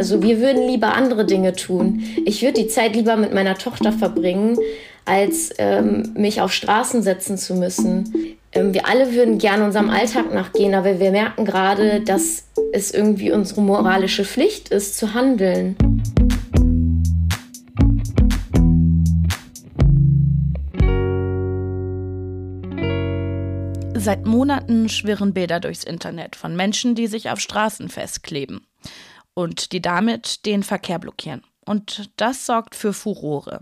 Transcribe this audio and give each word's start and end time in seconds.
Also 0.00 0.22
wir 0.22 0.40
würden 0.40 0.66
lieber 0.66 0.94
andere 0.94 1.26
Dinge 1.26 1.52
tun. 1.52 2.02
Ich 2.24 2.40
würde 2.40 2.62
die 2.62 2.68
Zeit 2.68 2.96
lieber 2.96 3.18
mit 3.18 3.34
meiner 3.34 3.56
Tochter 3.56 3.92
verbringen, 3.92 4.56
als 5.04 5.50
ähm, 5.58 6.14
mich 6.16 6.40
auf 6.40 6.54
Straßen 6.54 7.02
setzen 7.02 7.36
zu 7.36 7.54
müssen. 7.54 8.38
Ähm, 8.52 8.72
wir 8.72 8.88
alle 8.88 9.12
würden 9.12 9.36
gerne 9.36 9.62
unserem 9.62 9.90
Alltag 9.90 10.32
nachgehen, 10.32 10.74
aber 10.74 11.00
wir 11.00 11.10
merken 11.10 11.44
gerade, 11.44 12.00
dass 12.00 12.46
es 12.72 12.92
irgendwie 12.92 13.30
unsere 13.30 13.60
moralische 13.60 14.24
Pflicht 14.24 14.70
ist, 14.70 14.96
zu 14.96 15.12
handeln. 15.12 15.76
Seit 23.94 24.24
Monaten 24.24 24.88
schwirren 24.88 25.34
Bilder 25.34 25.60
durchs 25.60 25.84
Internet 25.84 26.36
von 26.36 26.56
Menschen, 26.56 26.94
die 26.94 27.06
sich 27.06 27.28
auf 27.28 27.38
Straßen 27.38 27.90
festkleben 27.90 28.62
und 29.34 29.72
die 29.72 29.82
damit 29.82 30.46
den 30.46 30.62
Verkehr 30.62 30.98
blockieren. 30.98 31.42
Und 31.64 32.10
das 32.16 32.46
sorgt 32.46 32.74
für 32.74 32.92
Furore. 32.92 33.60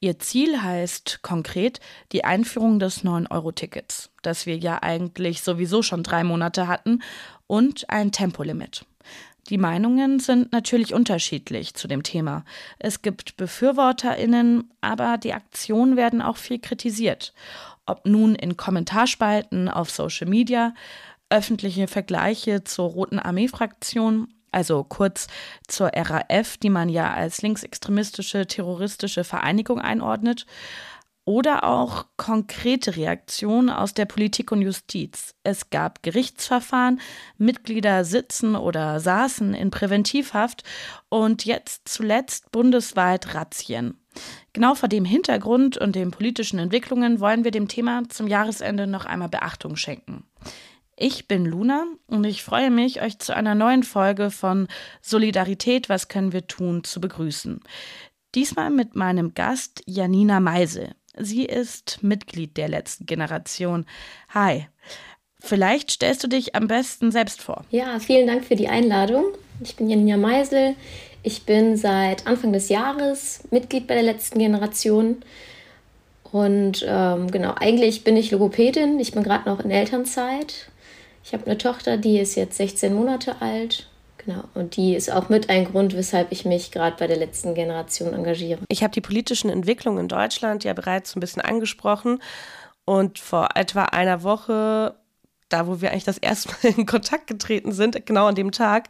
Ihr 0.00 0.18
Ziel 0.18 0.62
heißt 0.62 1.20
konkret 1.22 1.80
die 2.12 2.24
Einführung 2.24 2.78
des 2.78 3.04
9-Euro-Tickets, 3.04 4.10
das 4.22 4.46
wir 4.46 4.56
ja 4.56 4.82
eigentlich 4.82 5.42
sowieso 5.42 5.82
schon 5.82 6.02
drei 6.02 6.24
Monate 6.24 6.66
hatten, 6.66 7.02
und 7.46 7.88
ein 7.88 8.12
Tempolimit. 8.12 8.84
Die 9.48 9.58
Meinungen 9.58 10.18
sind 10.18 10.50
natürlich 10.50 10.92
unterschiedlich 10.92 11.74
zu 11.74 11.86
dem 11.86 12.02
Thema. 12.02 12.44
Es 12.80 13.02
gibt 13.02 13.36
Befürworterinnen, 13.36 14.72
aber 14.80 15.18
die 15.18 15.32
Aktionen 15.32 15.96
werden 15.96 16.20
auch 16.20 16.36
viel 16.36 16.58
kritisiert 16.58 17.32
ob 17.86 18.04
nun 18.04 18.34
in 18.34 18.56
Kommentarspalten 18.56 19.68
auf 19.68 19.90
Social 19.90 20.28
Media, 20.28 20.74
öffentliche 21.30 21.88
Vergleiche 21.88 22.64
zur 22.64 22.90
Roten 22.90 23.18
Armee-Fraktion, 23.18 24.28
also 24.56 24.84
kurz 24.84 25.26
zur 25.68 25.90
RAF, 25.94 26.56
die 26.56 26.70
man 26.70 26.88
ja 26.88 27.12
als 27.12 27.42
linksextremistische 27.42 28.46
terroristische 28.46 29.22
Vereinigung 29.22 29.80
einordnet, 29.80 30.46
oder 31.26 31.64
auch 31.64 32.06
konkrete 32.16 32.96
Reaktionen 32.96 33.68
aus 33.68 33.92
der 33.92 34.04
Politik 34.04 34.52
und 34.52 34.62
Justiz. 34.62 35.34
Es 35.42 35.70
gab 35.70 36.02
Gerichtsverfahren, 36.04 37.00
Mitglieder 37.36 38.04
sitzen 38.04 38.54
oder 38.54 39.00
saßen 39.00 39.52
in 39.52 39.70
Präventivhaft 39.70 40.62
und 41.08 41.44
jetzt 41.44 41.88
zuletzt 41.88 42.52
bundesweit 42.52 43.34
Razzien. 43.34 43.98
Genau 44.52 44.76
vor 44.76 44.88
dem 44.88 45.04
Hintergrund 45.04 45.76
und 45.76 45.96
den 45.96 46.12
politischen 46.12 46.60
Entwicklungen 46.60 47.20
wollen 47.20 47.44
wir 47.44 47.50
dem 47.50 47.66
Thema 47.68 48.08
zum 48.08 48.28
Jahresende 48.28 48.86
noch 48.86 49.04
einmal 49.04 49.28
Beachtung 49.28 49.76
schenken. 49.76 50.24
Ich 50.98 51.28
bin 51.28 51.44
Luna 51.44 51.84
und 52.06 52.24
ich 52.24 52.42
freue 52.42 52.70
mich, 52.70 53.02
euch 53.02 53.18
zu 53.18 53.36
einer 53.36 53.54
neuen 53.54 53.82
Folge 53.82 54.30
von 54.30 54.66
Solidarität, 55.02 55.90
was 55.90 56.08
können 56.08 56.32
wir 56.32 56.46
tun, 56.46 56.84
zu 56.84 57.02
begrüßen. 57.02 57.60
Diesmal 58.34 58.70
mit 58.70 58.96
meinem 58.96 59.34
Gast 59.34 59.82
Janina 59.84 60.40
Meise. 60.40 60.94
Sie 61.18 61.44
ist 61.44 62.02
Mitglied 62.02 62.56
der 62.56 62.68
letzten 62.68 63.04
Generation. 63.04 63.84
Hi. 64.30 64.68
Vielleicht 65.38 65.90
stellst 65.90 66.24
du 66.24 66.28
dich 66.28 66.54
am 66.54 66.66
besten 66.66 67.12
selbst 67.12 67.42
vor. 67.42 67.66
Ja, 67.70 67.98
vielen 67.98 68.26
Dank 68.26 68.46
für 68.46 68.56
die 68.56 68.68
Einladung. 68.68 69.24
Ich 69.62 69.76
bin 69.76 69.90
Janina 69.90 70.16
Meisel. 70.16 70.76
Ich 71.22 71.42
bin 71.42 71.76
seit 71.76 72.26
Anfang 72.26 72.54
des 72.54 72.70
Jahres 72.70 73.44
Mitglied 73.50 73.86
bei 73.86 73.94
der 73.94 74.02
letzten 74.02 74.38
Generation. 74.38 75.16
Und 76.32 76.86
ähm, 76.88 77.30
genau, 77.30 77.52
eigentlich 77.54 78.02
bin 78.02 78.16
ich 78.16 78.30
Logopädin. 78.30 78.98
Ich 78.98 79.12
bin 79.12 79.22
gerade 79.22 79.46
noch 79.46 79.60
in 79.60 79.70
Elternzeit. 79.70 80.70
Ich 81.26 81.32
habe 81.32 81.44
eine 81.46 81.58
Tochter, 81.58 81.96
die 81.96 82.20
ist 82.20 82.36
jetzt 82.36 82.56
16 82.56 82.94
Monate 82.94 83.42
alt. 83.42 83.88
Genau. 84.18 84.44
Und 84.54 84.76
die 84.76 84.94
ist 84.94 85.10
auch 85.10 85.28
mit 85.28 85.50
ein 85.50 85.64
Grund, 85.64 85.96
weshalb 85.96 86.30
ich 86.30 86.44
mich 86.44 86.70
gerade 86.70 86.96
bei 86.96 87.08
der 87.08 87.16
letzten 87.16 87.54
Generation 87.54 88.14
engagiere. 88.14 88.60
Ich 88.68 88.84
habe 88.84 88.92
die 88.92 89.00
politischen 89.00 89.50
Entwicklungen 89.50 89.98
in 89.98 90.08
Deutschland 90.08 90.62
ja 90.62 90.72
bereits 90.72 91.16
ein 91.16 91.20
bisschen 91.20 91.42
angesprochen. 91.42 92.22
Und 92.84 93.18
vor 93.18 93.48
etwa 93.56 93.86
einer 93.86 94.22
Woche 94.22 94.94
da 95.48 95.66
wo 95.66 95.80
wir 95.80 95.90
eigentlich 95.90 96.04
das 96.04 96.18
erste 96.18 96.48
Mal 96.48 96.74
in 96.76 96.86
Kontakt 96.86 97.26
getreten 97.26 97.72
sind, 97.72 98.04
genau 98.04 98.26
an 98.26 98.34
dem 98.34 98.52
Tag, 98.52 98.88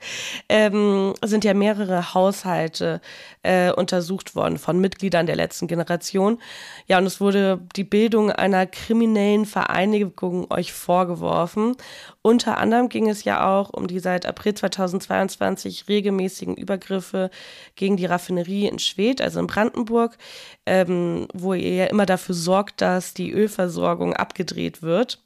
ähm, 0.48 1.14
sind 1.22 1.44
ja 1.44 1.54
mehrere 1.54 2.14
Haushalte 2.14 3.00
äh, 3.42 3.72
untersucht 3.72 4.34
worden 4.34 4.58
von 4.58 4.80
Mitgliedern 4.80 5.26
der 5.26 5.36
letzten 5.36 5.66
Generation. 5.66 6.40
Ja, 6.86 6.98
und 6.98 7.06
es 7.06 7.20
wurde 7.20 7.60
die 7.76 7.84
Bildung 7.84 8.30
einer 8.30 8.66
kriminellen 8.66 9.44
Vereinigung 9.44 10.50
euch 10.50 10.72
vorgeworfen. 10.72 11.76
Unter 12.22 12.58
anderem 12.58 12.88
ging 12.88 13.08
es 13.08 13.24
ja 13.24 13.46
auch 13.46 13.70
um 13.70 13.86
die 13.86 14.00
seit 14.00 14.26
April 14.26 14.54
2022 14.54 15.88
regelmäßigen 15.88 16.56
Übergriffe 16.56 17.30
gegen 17.74 17.96
die 17.96 18.06
Raffinerie 18.06 18.66
in 18.66 18.78
Schwedt, 18.78 19.20
also 19.20 19.40
in 19.40 19.46
Brandenburg, 19.46 20.16
ähm, 20.64 21.28
wo 21.34 21.54
ihr 21.54 21.74
ja 21.74 21.84
immer 21.86 22.06
dafür 22.06 22.34
sorgt, 22.34 22.80
dass 22.80 23.14
die 23.14 23.30
Ölversorgung 23.30 24.14
abgedreht 24.14 24.82
wird. 24.82 25.22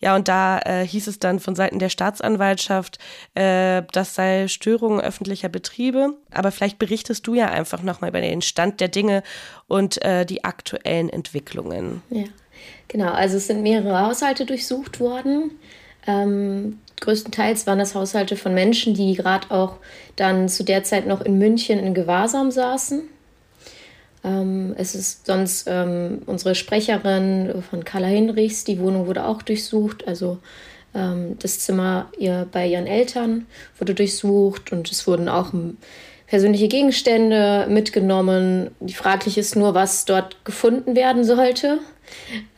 Ja, 0.00 0.16
und 0.16 0.28
da 0.28 0.58
äh, 0.60 0.86
hieß 0.86 1.06
es 1.06 1.18
dann 1.18 1.40
von 1.40 1.54
Seiten 1.54 1.78
der 1.78 1.90
Staatsanwaltschaft, 1.90 2.98
äh, 3.34 3.82
das 3.92 4.14
sei 4.14 4.48
Störung 4.48 5.00
öffentlicher 5.00 5.48
Betriebe. 5.48 6.16
Aber 6.30 6.50
vielleicht 6.50 6.78
berichtest 6.78 7.26
du 7.26 7.34
ja 7.34 7.50
einfach 7.50 7.82
nochmal 7.82 8.10
über 8.10 8.20
den 8.20 8.42
Stand 8.42 8.80
der 8.80 8.88
Dinge 8.88 9.22
und 9.68 10.02
äh, 10.02 10.24
die 10.24 10.42
aktuellen 10.44 11.10
Entwicklungen. 11.10 12.02
Ja, 12.08 12.24
genau. 12.88 13.12
Also 13.12 13.36
es 13.36 13.46
sind 13.46 13.62
mehrere 13.62 14.00
Haushalte 14.00 14.46
durchsucht 14.46 15.00
worden. 15.00 15.52
Ähm, 16.06 16.78
größtenteils 17.00 17.66
waren 17.66 17.78
das 17.78 17.94
Haushalte 17.94 18.36
von 18.36 18.54
Menschen, 18.54 18.94
die 18.94 19.14
gerade 19.14 19.50
auch 19.50 19.76
dann 20.16 20.48
zu 20.48 20.64
der 20.64 20.82
Zeit 20.82 21.06
noch 21.06 21.20
in 21.20 21.38
München 21.38 21.78
in 21.78 21.92
Gewahrsam 21.92 22.50
saßen. 22.50 23.02
Ähm, 24.22 24.74
es 24.76 24.94
ist 24.94 25.26
sonst 25.26 25.66
ähm, 25.68 26.22
unsere 26.26 26.54
Sprecherin 26.54 27.62
von 27.68 27.84
Carla 27.84 28.08
Hinrichs, 28.08 28.64
die 28.64 28.78
Wohnung 28.78 29.06
wurde 29.06 29.24
auch 29.24 29.42
durchsucht. 29.42 30.06
Also 30.06 30.38
ähm, 30.94 31.38
das 31.38 31.60
Zimmer 31.60 32.10
ihr, 32.18 32.46
bei 32.50 32.66
ihren 32.66 32.86
Eltern 32.86 33.46
wurde 33.78 33.94
durchsucht 33.94 34.72
und 34.72 34.90
es 34.90 35.06
wurden 35.06 35.28
auch 35.28 35.52
persönliche 36.26 36.68
Gegenstände 36.68 37.66
mitgenommen. 37.68 38.70
Die 38.80 38.94
fraglich 38.94 39.38
ist 39.38 39.56
nur, 39.56 39.74
was 39.74 40.04
dort 40.04 40.44
gefunden 40.44 40.94
werden 40.94 41.24
sollte. 41.24 41.78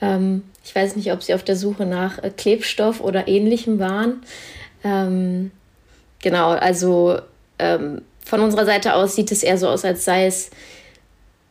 Ähm, 0.00 0.42
ich 0.64 0.74
weiß 0.74 0.96
nicht, 0.96 1.12
ob 1.12 1.22
sie 1.22 1.34
auf 1.34 1.42
der 1.42 1.56
Suche 1.56 1.86
nach 1.86 2.22
äh, 2.22 2.30
Klebstoff 2.30 3.00
oder 3.00 3.28
ähnlichem 3.28 3.78
waren. 3.78 4.22
Ähm, 4.84 5.50
genau, 6.20 6.50
also 6.50 7.18
ähm, 7.58 8.02
von 8.24 8.40
unserer 8.40 8.66
Seite 8.66 8.94
aus 8.94 9.16
sieht 9.16 9.32
es 9.32 9.42
eher 9.42 9.58
so 9.58 9.68
aus, 9.68 9.84
als 9.84 10.04
sei 10.04 10.26
es 10.26 10.50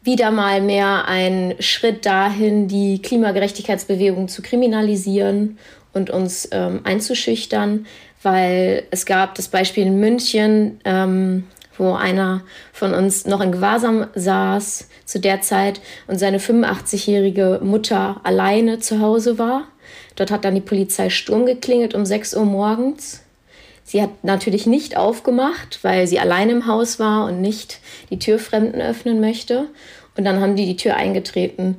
wieder 0.03 0.31
mal 0.31 0.62
mehr 0.62 1.07
ein 1.07 1.56
Schritt 1.59 2.06
dahin, 2.06 2.67
die 2.67 3.01
Klimagerechtigkeitsbewegung 3.01 4.28
zu 4.28 4.41
kriminalisieren 4.41 5.57
und 5.94 6.09
uns 6.09 6.50
ähm, 6.51 6.81
einzuschüchtern, 6.84 7.85
weil 8.23 8.84
es 8.91 9.06
gab 9.06 9.35
das 9.35 9.47
Beispiel 9.47 9.85
in 9.85 10.00
München, 10.00 10.79
ähm, 10.85 11.44
wo 11.78 11.94
einer 11.94 12.44
von 12.73 12.94
uns 12.94 13.25
noch 13.25 13.41
in 13.41 13.51
Gewahrsam 13.51 14.07
saß 14.16 14.89
zu 15.06 15.19
der 15.19 15.41
Zeit 15.41 15.81
und 16.07 16.19
seine 16.19 16.39
85-jährige 16.39 17.59
Mutter 17.63 18.22
alleine 18.23 18.79
zu 18.79 19.00
Hause 19.00 19.38
war. 19.38 19.63
Dort 20.16 20.31
hat 20.31 20.45
dann 20.45 20.56
die 20.56 20.62
Polizei 20.62 21.09
Sturm 21.09 21.45
geklingelt 21.45 21.95
um 21.95 22.06
6 22.06 22.35
Uhr 22.35 22.45
morgens. 22.45 23.20
Sie 23.91 24.02
hat 24.02 24.24
natürlich 24.24 24.68
nicht 24.68 24.96
aufgemacht, 24.96 25.79
weil 25.81 26.07
sie 26.07 26.18
allein 26.18 26.50
im 26.50 26.66
Haus 26.66 26.97
war 26.97 27.25
und 27.25 27.41
nicht 27.41 27.81
die 28.09 28.19
Tür 28.19 28.40
Fremden 28.40 28.79
öffnen 28.79 29.19
möchte. 29.19 29.68
Und 30.16 30.24
dann 30.24 30.40
haben 30.40 30.56
die 30.56 30.66
die 30.66 30.78
Tür 30.78 30.96
eingetreten. 30.96 31.75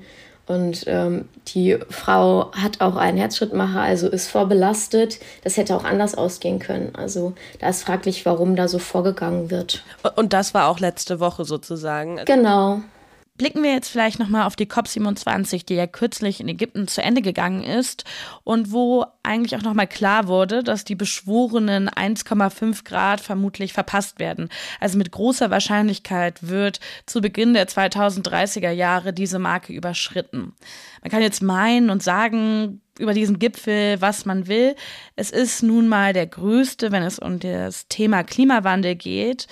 Und 0.47 0.85
ähm, 0.89 1.27
die 1.49 1.79
Frau 1.89 2.53
hat 2.53 2.83
auch 2.83 2.97
einen 2.97 3.17
Herzschrittmacher, 3.17 3.81
also 3.81 4.11
ist 4.11 4.29
vorbelastet. 4.29 5.21
Das 5.43 5.57
hätte 5.57 5.75
auch 5.75 5.85
anders 5.85 6.15
ausgehen 6.15 6.59
können. 6.59 6.95
Also 6.95 7.33
da 7.61 7.71
ist 7.71 7.83
fraglich, 7.83 8.27
warum 8.27 8.57
da 8.57 8.69
so 8.69 8.79
vorgegangen 8.79 9.51
wird. 9.51 9.83
Und 10.15 10.35
das 10.35 10.53
war 10.53 10.69
auch 10.69 10.81
letzte 10.81 11.19
Woche 11.19 11.47
sozusagen. 11.47 12.21
Genau. 12.27 12.83
Blicken 13.39 13.63
wir 13.63 13.73
jetzt 13.73 13.89
vielleicht 13.89 14.19
nochmal 14.19 14.43
auf 14.43 14.57
die 14.57 14.67
COP27, 14.67 15.65
die 15.65 15.75
ja 15.75 15.87
kürzlich 15.87 16.39
in 16.41 16.49
Ägypten 16.49 16.87
zu 16.87 17.03
Ende 17.03 17.23
gegangen 17.23 17.65
ist 17.65 18.05
und 18.45 18.73
wo 18.73 19.07
eigentlich 19.23 19.57
auch 19.57 19.65
nochmal 19.65 19.87
klar 19.87 20.29
wurde, 20.29 20.63
dass 20.63 20.85
die 20.85 20.95
beschworenen 20.95 21.89
1,5 21.89 22.85
Grad 22.85 23.23
vermutlich 23.23 23.73
verpasst 23.73 24.19
werden. 24.19 24.51
Also 24.81 24.99
mit 24.99 25.13
großer 25.13 25.51
Wahrscheinlichkeit 25.51 26.47
wird 26.47 26.81
zu 27.07 27.23
Beginn 27.23 27.55
der 27.55 27.67
2030er 27.67 28.71
Jahre 28.71 29.15
diese 29.15 29.39
Marke 29.39 29.73
überschritten. 29.73 30.55
Man 31.01 31.11
kann 31.11 31.23
jetzt 31.23 31.43
meinen 31.43 31.89
und 31.89 32.03
sagen, 32.03 32.83
über 32.99 33.15
diesen 33.15 33.39
Gipfel, 33.39 34.01
was 34.03 34.27
man 34.27 34.47
will. 34.47 34.77
Es 35.17 35.31
ist 35.31 35.63
nun 35.63 35.89
mal 35.89 36.13
der 36.13 36.27
größte, 36.27 36.93
wenn 36.93 37.03
es 37.03 37.19
um 37.19 37.39
das 37.39 37.89
Thema 37.89 38.25
Klimawandel 38.25 38.95
geht. 38.95 39.47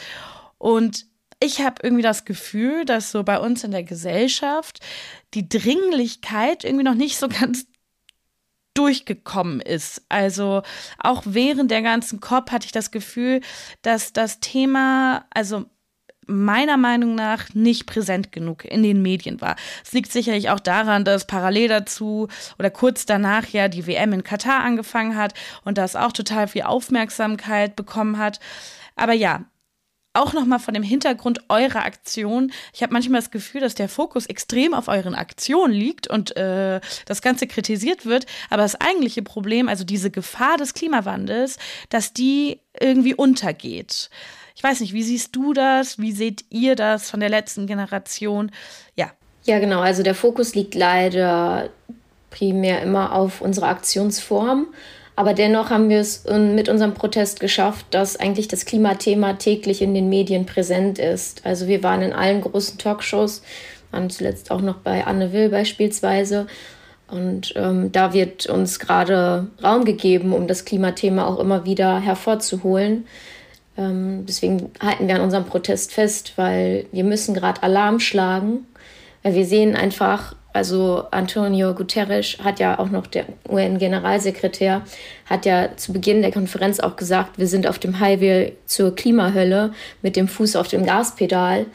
Und 0.59 1.07
ich 1.43 1.61
habe 1.63 1.77
irgendwie 1.83 2.03
das 2.03 2.25
Gefühl, 2.27 2.85
dass 2.85 3.11
so 3.11 3.23
bei 3.25 3.39
uns 3.39 3.65
in 3.65 3.71
der 3.71 3.83
Gesellschaft 3.83 4.81
die 5.33 5.49
Dringlichkeit 5.49 6.65
irgendwie 6.65 6.85
noch 6.85 6.95
nicht 6.95 7.19
so 7.19 7.29
ganz 7.29 7.67
durchgekommen 8.75 9.61
ist. 9.61 10.03
Also 10.09 10.63
auch 10.99 11.23
während 11.27 11.71
der 11.71 11.83
ganzen 11.83 12.21
COP 12.21 12.53
hatte 12.53 12.67
ich 12.67 12.73
das 12.73 12.91
Gefühl, 12.91 13.41
dass 13.83 14.13
das 14.13 14.41
Thema, 14.41 15.25
also 15.35 15.65
meiner 16.27 16.77
Meinung 16.77 17.17
nach 17.17 17.53
nicht 17.55 17.87
präsent 17.87 18.31
genug 18.31 18.65
in 18.65 18.83
den 18.83 19.03
Medien 19.03 19.41
war. 19.41 19.57
Es 19.85 19.93
liegt 19.93 20.13
sicherlich 20.13 20.51
auch 20.51 20.61
daran, 20.61 21.05
dass 21.05 21.27
parallel 21.27 21.69
dazu 21.69 22.29
oder 22.59 22.71
kurz 22.71 23.05
danach 23.05 23.49
ja 23.49 23.67
die 23.67 23.87
WM 23.87 24.13
in 24.13 24.23
Katar 24.23 24.61
angefangen 24.61 25.17
hat 25.17 25.35
und 25.65 25.77
das 25.77 25.97
auch 25.97 26.13
total 26.13 26.47
viel 26.47 26.63
Aufmerksamkeit 26.63 27.75
bekommen 27.75 28.19
hat. 28.19 28.39
Aber 28.95 29.13
ja, 29.13 29.45
auch 30.13 30.33
nochmal 30.33 30.59
von 30.59 30.75
dem 30.75 30.83
Hintergrund 30.83 31.41
eurer 31.49 31.85
Aktion. 31.85 32.53
Ich 32.73 32.83
habe 32.83 32.93
manchmal 32.93 33.21
das 33.21 33.31
Gefühl, 33.31 33.61
dass 33.61 33.75
der 33.75 33.89
Fokus 33.89 34.27
extrem 34.27 34.75
auf 34.75 34.89
euren 34.89 35.15
Aktionen 35.15 35.73
liegt 35.73 36.09
und 36.09 36.37
äh, 36.37 36.81
das 37.07 37.23
Ganze 37.23 37.47
kritisiert 37.47 38.07
wird. 38.07 38.27
Aber 38.51 38.63
das 38.63 38.81
eigentliche 38.81 39.23
Problem, 39.23 39.69
also 39.69 39.85
diese 39.85 40.11
Gefahr 40.11 40.57
des 40.57 40.75
Klimawandels, 40.75 41.59
dass 41.91 42.13
die 42.13 42.61
irgendwie 42.79 43.15
untergeht. 43.15 44.11
Ich 44.57 44.65
weiß 44.65 44.81
nicht, 44.81 44.93
wie 44.93 45.03
siehst 45.03 45.37
du 45.37 45.53
das? 45.53 45.99
Wie 45.99 46.13
seht 46.13 46.45
ihr 46.51 46.77
das 46.77 47.09
von 47.09 47.21
der 47.21 47.29
letzten 47.29 47.67
Generation? 47.67 48.51
Ja. 48.97 49.13
Ja, 49.45 49.59
genau. 49.59 49.81
Also 49.81 50.03
der 50.03 50.15
Fokus 50.15 50.55
liegt 50.55 50.75
leider 50.75 51.71
primär 52.31 52.83
immer 52.83 53.13
auf 53.13 53.41
unserer 53.41 53.69
Aktionsform. 53.69 54.67
Aber 55.17 55.35
dennoch 55.35 55.71
haben 55.71 55.89
wir 55.89 56.01
es 56.01 56.25
ähm, 56.27 56.55
mit 56.55 56.69
unserem 56.69 56.95
Protest 56.95 57.41
geschafft, 57.41 57.87
dass 57.91 58.17
eigentlich 58.17 58.49
das 58.49 58.65
Klimathema 58.65 59.35
täglich 59.35 59.83
in 59.83 59.95
den 59.95 60.09
Medien 60.09 60.47
präsent 60.47 60.99
ist. 60.99 61.45
Also 61.45 61.67
wir 61.67 61.83
waren 61.83 62.03
in 62.03 62.13
allen 62.13 62.41
großen 62.41 62.79
Talkshows, 62.79 63.43
waren 63.91 64.09
zuletzt 64.09 64.51
auch 64.51 64.63
noch 64.63 64.77
bei 64.77 65.07
Anne 65.07 65.33
Will 65.33 65.51
beispielsweise. 65.51 66.47
Und 67.09 67.53
ähm, 67.57 67.91
da 67.91 68.13
wird 68.13 68.47
uns 68.47 68.79
gerade 68.79 69.49
Raum 69.63 69.85
gegeben, 69.85 70.33
um 70.33 70.47
das 70.47 70.65
Klimathema 70.65 71.27
auch 71.27 71.39
immer 71.39 71.65
wieder 71.65 71.99
hervorzuholen. 71.99 73.07
Ähm, 73.77 74.25
deswegen 74.27 74.71
halten 74.81 75.09
wir 75.09 75.17
an 75.17 75.23
unserem 75.23 75.45
Protest 75.45 75.93
fest, 75.93 76.35
weil 76.37 76.87
wir 76.93 77.05
müssen 77.05 77.35
gerade 77.35 77.63
Alarm 77.63 77.99
schlagen. 77.99 78.67
Weil 79.23 79.35
wir 79.35 79.45
sehen 79.45 79.77
einfach, 79.77 80.35
also 80.53 81.05
Antonio 81.11 81.75
Guterres 81.75 82.39
hat 82.43 82.59
ja 82.59 82.79
auch 82.79 82.91
noch 82.91 83.07
der 83.07 83.27
UN-Generalsekretär, 83.49 84.83
hat 85.27 85.47
ja 85.47 85.77
zu 85.77 85.93
Beginn 85.93 86.23
der 86.23 86.33
Konferenz 86.33 86.81
auch 86.81 86.97
gesagt, 86.97 87.39
wir 87.39 87.47
sind 87.47 87.67
auf 87.67 87.79
dem 87.79 88.01
Highway 88.01 88.57
zur 88.67 88.95
Klimahölle 88.95 89.73
mit 90.03 90.17
dem 90.17 90.29
Fuß 90.29 90.57
auf 90.57 90.69
dem 90.69 90.85
Gaspedal. 90.85 91.67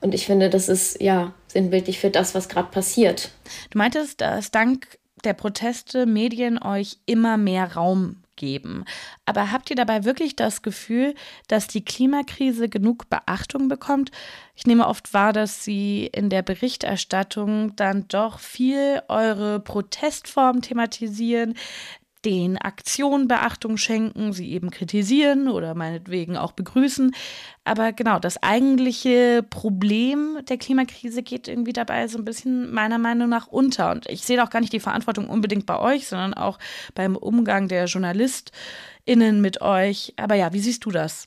Und 0.00 0.14
ich 0.14 0.26
finde, 0.26 0.50
das 0.50 0.68
ist 0.68 1.00
ja 1.00 1.32
sinnbildlich 1.46 2.00
für 2.00 2.10
das, 2.10 2.34
was 2.34 2.48
gerade 2.48 2.70
passiert. 2.70 3.30
Du 3.70 3.78
meintest, 3.78 4.20
dass 4.20 4.50
dank 4.50 4.98
der 5.24 5.32
Proteste 5.32 6.04
Medien 6.04 6.62
euch 6.62 6.98
immer 7.06 7.36
mehr 7.36 7.74
Raum 7.74 8.16
geben. 8.36 8.84
Aber 9.26 9.52
habt 9.52 9.70
ihr 9.70 9.76
dabei 9.76 10.04
wirklich 10.04 10.36
das 10.36 10.62
Gefühl, 10.62 11.14
dass 11.48 11.66
die 11.66 11.84
Klimakrise 11.84 12.68
genug 12.68 13.08
Beachtung 13.10 13.68
bekommt? 13.68 14.10
Ich 14.54 14.66
nehme 14.66 14.86
oft 14.86 15.12
wahr, 15.14 15.32
dass 15.32 15.64
sie 15.64 16.06
in 16.12 16.30
der 16.30 16.42
Berichterstattung 16.42 17.74
dann 17.76 18.06
doch 18.08 18.38
viel 18.38 19.02
eure 19.08 19.60
Protestform 19.60 20.62
thematisieren, 20.62 21.54
den 22.24 22.56
Aktionen 22.58 23.28
Beachtung 23.28 23.76
schenken, 23.76 24.32
sie 24.32 24.52
eben 24.52 24.70
kritisieren 24.70 25.48
oder 25.48 25.74
meinetwegen 25.74 26.36
auch 26.36 26.52
begrüßen. 26.52 27.14
Aber 27.64 27.92
genau, 27.92 28.18
das 28.18 28.42
eigentliche 28.42 29.44
Problem 29.48 30.38
der 30.48 30.58
Klimakrise 30.58 31.22
geht 31.22 31.48
irgendwie 31.48 31.72
dabei 31.72 32.08
so 32.08 32.18
ein 32.18 32.24
bisschen 32.24 32.72
meiner 32.72 32.98
Meinung 32.98 33.28
nach 33.28 33.46
unter. 33.46 33.90
Und 33.90 34.08
ich 34.08 34.22
sehe 34.22 34.42
auch 34.42 34.50
gar 34.50 34.60
nicht 34.60 34.72
die 34.72 34.80
Verantwortung 34.80 35.28
unbedingt 35.28 35.66
bei 35.66 35.78
euch, 35.78 36.06
sondern 36.06 36.34
auch 36.34 36.58
beim 36.94 37.16
Umgang 37.16 37.68
der 37.68 37.86
JournalistInnen 37.86 39.40
mit 39.40 39.60
euch. 39.60 40.14
Aber 40.16 40.34
ja, 40.34 40.52
wie 40.52 40.60
siehst 40.60 40.84
du 40.84 40.90
das? 40.90 41.26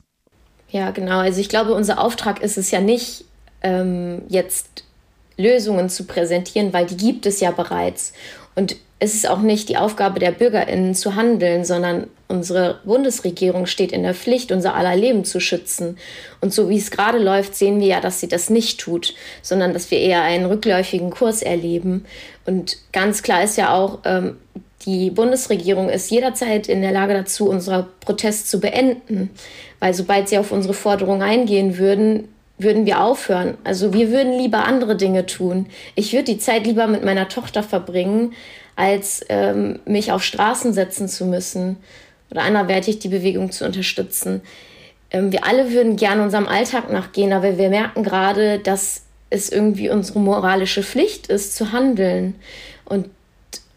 Ja, 0.70 0.92
genau. 0.92 1.20
Also 1.20 1.40
ich 1.40 1.50
glaube, 1.50 1.74
unser 1.74 2.00
Auftrag 2.00 2.42
ist 2.42 2.58
es 2.58 2.72
ja 2.72 2.82
nicht, 2.82 3.26
ähm, 3.62 4.24
jetzt 4.28 4.84
Lösungen 5.38 5.90
zu 5.90 6.06
präsentieren, 6.06 6.74
weil 6.74 6.86
die 6.86 6.98
gibt 6.98 7.26
es 7.26 7.40
ja 7.40 7.52
bereits. 7.52 8.14
Und 8.56 8.76
es 9.00 9.14
ist 9.14 9.30
auch 9.30 9.42
nicht 9.42 9.70
die 9.70 9.78
Aufgabe 9.78 10.20
der 10.20 10.32
BürgerInnen 10.32 10.96
zu 10.96 11.16
handeln, 11.16 11.66
sondern 11.66 12.08
unsere 12.28 12.80
Bundesregierung 12.84 13.68
steht 13.68 13.92
in 13.92 14.04
der 14.04 14.16
Pflicht, 14.16 14.52
unser 14.52 14.76
aller 14.76 14.96
Leben 14.96 15.24
zu 15.24 15.40
schützen. 15.40 15.98
Und 16.42 16.52
so 16.52 16.70
wie 16.70 16.78
es 16.78 16.90
gerade 16.90 17.20
läuft, 17.20 17.56
sehen 17.56 17.80
wir 17.80 17.88
ja, 17.88 18.02
dass 18.02 18.20
sie 18.20 18.28
das 18.28 18.50
nicht 18.50 18.80
tut, 18.80 19.14
sondern 19.44 19.74
dass 19.74 19.92
wir 19.92 20.00
eher 20.00 20.24
einen 20.24 20.46
rückläufigen 20.46 21.12
Kurs 21.12 21.44
erleben. 21.44 22.06
Und 22.46 22.78
ganz 22.92 23.22
klar 23.22 23.44
ist 23.44 23.58
ja 23.58 23.74
auch, 23.74 24.00
ähm, 24.04 24.38
die 24.86 25.12
Bundesregierung 25.12 25.90
ist 25.90 26.10
jederzeit 26.10 26.68
in 26.68 26.82
der 26.82 26.92
Lage 26.92 27.14
dazu, 27.14 27.50
unseren 27.50 27.86
Protest 28.00 28.50
zu 28.50 28.60
beenden. 28.60 29.30
Weil 29.80 29.94
sobald 29.94 30.28
sie 30.30 30.40
auf 30.40 30.52
unsere 30.52 30.74
Forderungen 30.74 31.22
eingehen 31.22 31.78
würden, 31.78 32.30
würden 32.58 32.86
wir 32.88 33.02
aufhören. 33.02 33.58
Also 33.64 33.94
wir 33.94 34.12
würden 34.12 34.34
lieber 34.38 34.66
andere 34.66 34.96
Dinge 34.96 35.28
tun. 35.28 35.68
Ich 35.96 36.14
würde 36.14 36.26
die 36.26 36.40
Zeit 36.40 36.66
lieber 36.66 36.88
mit 36.88 37.04
meiner 37.04 37.28
Tochter 37.28 37.62
verbringen, 37.62 38.34
als 38.78 39.26
ähm, 39.28 39.80
mich 39.86 40.12
auf 40.14 40.24
Straßen 40.24 40.72
setzen 40.72 41.10
zu 41.10 41.26
müssen 41.26 41.78
oder 42.32 42.44
anderweitig 42.44 43.00
die 43.00 43.10
Bewegung 43.10 43.52
zu 43.52 43.66
unterstützen. 43.66 44.42
Ähm, 45.12 45.32
wir 45.32 45.46
alle 45.46 45.72
würden 45.72 45.98
gerne 45.98 46.24
unserem 46.24 46.48
Alltag 46.48 46.92
nachgehen, 46.92 47.34
aber 47.34 47.58
wir 47.58 47.70
merken 47.70 48.04
gerade, 48.04 48.60
dass 48.60 49.02
es 49.30 49.50
irgendwie 49.50 49.90
unsere 49.90 50.20
moralische 50.20 50.84
Pflicht 50.84 51.28
ist, 51.28 51.56
zu 51.56 51.72
handeln. 51.72 52.36
Und 52.86 53.10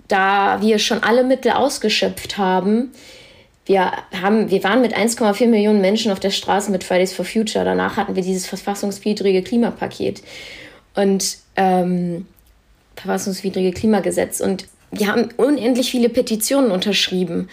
da 0.07 0.61
wir 0.61 0.79
schon 0.79 1.03
alle 1.03 1.25
Mittel 1.25 1.53
ausgeschöpft 1.53 2.37
haben, 2.37 2.93
wir, 3.65 3.93
haben, 4.21 4.51
wir 4.51 4.63
waren 4.65 4.83
mit 4.83 4.97
1,4 4.97 5.47
Millionen 5.47 5.81
Menschen 5.81 6.13
auf 6.13 6.21
der 6.21 6.31
Straße 6.31 6.71
mit 6.71 6.85
Fridays 6.85 7.13
for 7.13 7.25
Future. 7.25 7.65
Danach 7.65 7.97
hatten 7.97 8.17
wir 8.17 8.23
dieses 8.23 8.47
verfassungswidrige 8.47 9.43
Klimapaket 9.43 10.23
und 10.95 11.39
ähm, 11.57 12.27
verfassungswidrige 12.97 13.73
Klimagesetz. 13.73 14.41
Und 14.41 14.67
wir 14.91 15.07
haben 15.09 15.29
unendlich 15.37 15.91
viele 15.91 16.09
Petitionen 16.09 16.71
unterschrieben. 16.71 17.49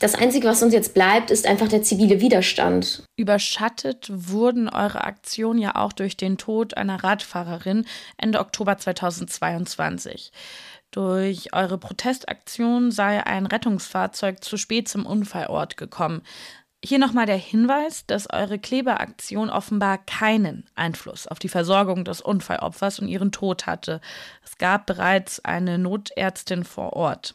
Das 0.00 0.14
Einzige, 0.14 0.46
was 0.46 0.62
uns 0.62 0.72
jetzt 0.72 0.94
bleibt, 0.94 1.32
ist 1.32 1.44
einfach 1.44 1.66
der 1.66 1.82
zivile 1.82 2.20
Widerstand. 2.20 3.02
Überschattet 3.16 4.08
wurden 4.12 4.68
eure 4.68 5.02
Aktionen 5.02 5.58
ja 5.58 5.74
auch 5.74 5.92
durch 5.92 6.16
den 6.16 6.38
Tod 6.38 6.76
einer 6.76 7.02
Radfahrerin 7.02 7.84
Ende 8.16 8.38
Oktober 8.38 8.78
2022. 8.78 10.30
Durch 10.92 11.52
eure 11.52 11.78
Protestaktion 11.78 12.92
sei 12.92 13.26
ein 13.26 13.46
Rettungsfahrzeug 13.46 14.42
zu 14.42 14.56
spät 14.56 14.88
zum 14.88 15.04
Unfallort 15.04 15.76
gekommen. 15.76 16.22
Hier 16.84 17.00
nochmal 17.00 17.26
der 17.26 17.36
Hinweis, 17.36 18.06
dass 18.06 18.32
eure 18.32 18.58
Kleberaktion 18.58 19.50
offenbar 19.50 19.98
keinen 19.98 20.64
Einfluss 20.76 21.26
auf 21.26 21.40
die 21.40 21.48
Versorgung 21.48 22.04
des 22.04 22.20
Unfallopfers 22.20 23.00
und 23.00 23.08
ihren 23.08 23.32
Tod 23.32 23.66
hatte. 23.66 24.00
Es 24.44 24.58
gab 24.58 24.86
bereits 24.86 25.44
eine 25.44 25.76
Notärztin 25.76 26.64
vor 26.64 26.92
Ort. 26.92 27.34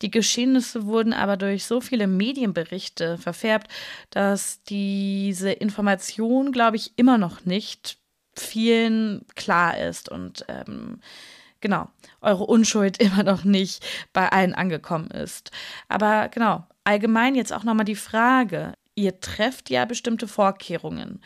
Die 0.00 0.12
Geschehnisse 0.12 0.86
wurden 0.86 1.12
aber 1.12 1.36
durch 1.36 1.64
so 1.64 1.80
viele 1.80 2.06
Medienberichte 2.06 3.18
verfärbt, 3.18 3.68
dass 4.10 4.62
diese 4.62 5.50
Information, 5.50 6.52
glaube 6.52 6.76
ich, 6.76 6.92
immer 6.96 7.18
noch 7.18 7.44
nicht 7.44 7.98
vielen 8.36 9.26
klar 9.34 9.76
ist 9.76 10.08
und 10.08 10.44
ähm, 10.46 11.00
genau, 11.60 11.88
eure 12.20 12.44
Unschuld 12.44 12.98
immer 13.02 13.22
noch 13.22 13.44
nicht 13.44 13.84
bei 14.12 14.28
allen 14.28 14.54
angekommen 14.54 15.10
ist. 15.10 15.50
Aber 15.88 16.28
genau, 16.28 16.66
allgemein 16.84 17.34
jetzt 17.34 17.52
auch 17.52 17.64
nochmal 17.64 17.84
die 17.84 17.94
Frage, 17.94 18.74
ihr 18.94 19.20
trefft 19.20 19.70
ja 19.70 19.84
bestimmte 19.84 20.26
Vorkehrungen 20.28 21.22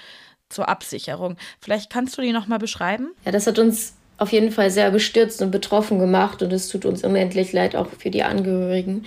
zur 0.48 0.68
Absicherung. 0.68 1.36
Vielleicht 1.60 1.90
kannst 1.90 2.16
du 2.18 2.22
die 2.22 2.32
nochmal 2.32 2.58
beschreiben? 2.58 3.12
Ja, 3.24 3.32
das 3.32 3.46
hat 3.46 3.58
uns 3.58 3.94
auf 4.18 4.30
jeden 4.32 4.52
Fall 4.52 4.70
sehr 4.70 4.90
bestürzt 4.90 5.42
und 5.42 5.50
betroffen 5.50 5.98
gemacht 5.98 6.42
und 6.42 6.52
es 6.52 6.68
tut 6.68 6.84
uns 6.84 7.02
unendlich 7.02 7.52
leid 7.52 7.74
auch 7.74 7.88
für 7.98 8.10
die 8.10 8.22
Angehörigen. 8.22 9.04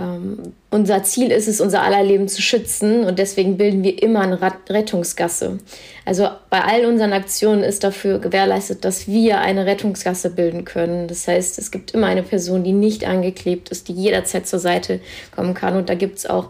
Ähm, 0.00 0.54
unser 0.70 1.02
Ziel 1.02 1.30
ist 1.30 1.46
es, 1.46 1.60
unser 1.60 1.82
aller 1.82 2.02
Leben 2.02 2.26
zu 2.26 2.40
schützen 2.40 3.04
und 3.04 3.18
deswegen 3.18 3.58
bilden 3.58 3.82
wir 3.82 4.02
immer 4.02 4.20
eine 4.20 4.40
Rettungsgasse. 4.40 5.58
Also 6.06 6.28
bei 6.48 6.62
all 6.62 6.86
unseren 6.86 7.12
Aktionen 7.12 7.62
ist 7.62 7.84
dafür 7.84 8.18
gewährleistet, 8.18 8.84
dass 8.84 9.06
wir 9.06 9.40
eine 9.40 9.66
Rettungsgasse 9.66 10.30
bilden 10.30 10.64
können. 10.64 11.06
Das 11.06 11.28
heißt, 11.28 11.58
es 11.58 11.70
gibt 11.70 11.92
immer 11.92 12.06
eine 12.06 12.22
Person, 12.22 12.64
die 12.64 12.72
nicht 12.72 13.06
angeklebt 13.06 13.68
ist, 13.68 13.88
die 13.88 13.92
jederzeit 13.92 14.46
zur 14.46 14.58
Seite 14.58 15.00
kommen 15.34 15.54
kann. 15.54 15.76
Und 15.76 15.90
da 15.90 15.94
gibt 15.94 16.18
es 16.18 16.26
auch 16.26 16.48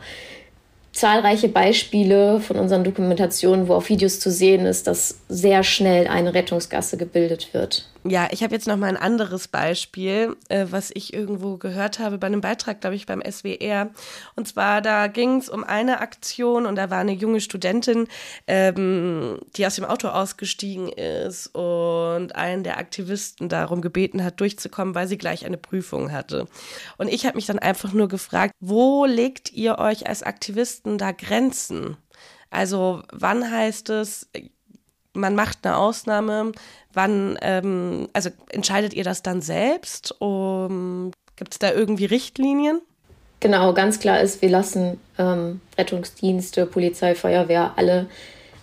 zahlreiche 0.92 1.48
Beispiele 1.48 2.40
von 2.40 2.56
unseren 2.56 2.84
Dokumentationen, 2.84 3.68
wo 3.68 3.74
auf 3.74 3.88
Videos 3.88 4.20
zu 4.20 4.30
sehen 4.30 4.66
ist, 4.66 4.86
dass 4.86 5.20
sehr 5.28 5.64
schnell 5.64 6.06
eine 6.06 6.34
Rettungsgasse 6.34 6.96
gebildet 6.96 7.52
wird. 7.52 7.89
Ja, 8.04 8.28
ich 8.30 8.42
habe 8.42 8.54
jetzt 8.54 8.66
noch 8.66 8.78
mal 8.78 8.86
ein 8.86 8.96
anderes 8.96 9.46
Beispiel, 9.46 10.34
äh, 10.48 10.66
was 10.70 10.90
ich 10.94 11.12
irgendwo 11.12 11.58
gehört 11.58 11.98
habe 11.98 12.16
bei 12.16 12.28
einem 12.28 12.40
Beitrag, 12.40 12.80
glaube 12.80 12.96
ich, 12.96 13.04
beim 13.04 13.20
SWR. 13.20 13.90
Und 14.36 14.48
zwar, 14.48 14.80
da 14.80 15.06
ging 15.06 15.36
es 15.36 15.50
um 15.50 15.64
eine 15.64 16.00
Aktion 16.00 16.64
und 16.64 16.76
da 16.76 16.88
war 16.88 17.00
eine 17.00 17.12
junge 17.12 17.42
Studentin, 17.42 18.08
ähm, 18.46 19.38
die 19.54 19.66
aus 19.66 19.74
dem 19.74 19.84
Auto 19.84 20.08
ausgestiegen 20.08 20.88
ist 20.88 21.48
und 21.48 22.34
einen 22.34 22.64
der 22.64 22.78
Aktivisten 22.78 23.50
darum 23.50 23.82
gebeten 23.82 24.24
hat, 24.24 24.40
durchzukommen, 24.40 24.94
weil 24.94 25.06
sie 25.06 25.18
gleich 25.18 25.44
eine 25.44 25.58
Prüfung 25.58 26.10
hatte. 26.10 26.46
Und 26.96 27.08
ich 27.08 27.26
habe 27.26 27.36
mich 27.36 27.46
dann 27.46 27.58
einfach 27.58 27.92
nur 27.92 28.08
gefragt, 28.08 28.54
wo 28.60 29.04
legt 29.04 29.52
ihr 29.52 29.78
euch 29.78 30.06
als 30.08 30.22
Aktivisten 30.22 30.96
da 30.96 31.12
Grenzen? 31.12 31.98
Also 32.48 33.02
wann 33.12 33.50
heißt 33.50 33.90
es, 33.90 34.30
man 35.14 35.34
macht 35.34 35.58
eine 35.62 35.76
Ausnahme, 35.76 36.52
wann, 36.92 37.38
ähm, 37.42 38.08
also 38.12 38.30
entscheidet 38.50 38.94
ihr 38.94 39.04
das 39.04 39.22
dann 39.22 39.40
selbst? 39.40 40.14
Um, 40.20 41.12
Gibt 41.36 41.54
es 41.54 41.58
da 41.58 41.72
irgendwie 41.72 42.04
Richtlinien? 42.04 42.80
Genau, 43.40 43.72
ganz 43.72 43.98
klar 43.98 44.20
ist, 44.20 44.42
wir 44.42 44.50
lassen 44.50 45.00
ähm, 45.18 45.62
Rettungsdienste, 45.78 46.66
Polizei, 46.66 47.14
Feuerwehr, 47.14 47.72
alle, 47.76 48.06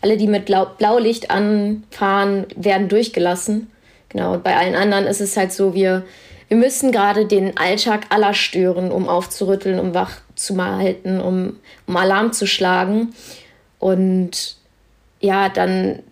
alle, 0.02 0.18
die 0.18 0.28
mit 0.28 0.46
Blau 0.46 0.68
Blaulicht 0.78 1.32
anfahren, 1.32 2.46
werden 2.56 2.88
durchgelassen. 2.88 3.72
Genau, 4.10 4.34
und 4.34 4.44
bei 4.44 4.56
allen 4.56 4.76
anderen 4.76 5.06
ist 5.06 5.20
es 5.20 5.36
halt 5.36 5.52
so, 5.52 5.74
wir, 5.74 6.06
wir 6.48 6.58
müssen 6.58 6.92
gerade 6.92 7.26
den 7.26 7.58
Alltag 7.58 8.06
aller 8.10 8.36
stören, 8.36 8.92
um 8.92 9.10
aufzurütteln, 9.10 9.80
um 9.80 9.96
wach 9.96 10.20
zu 10.36 10.64
halten, 10.64 11.20
um, 11.20 11.58
um 11.88 11.98
Alarm 11.98 12.32
zu 12.32 12.46
schlagen. 12.46 13.16
Und 13.80 14.58
ja, 15.20 15.50
dann, 15.50 16.04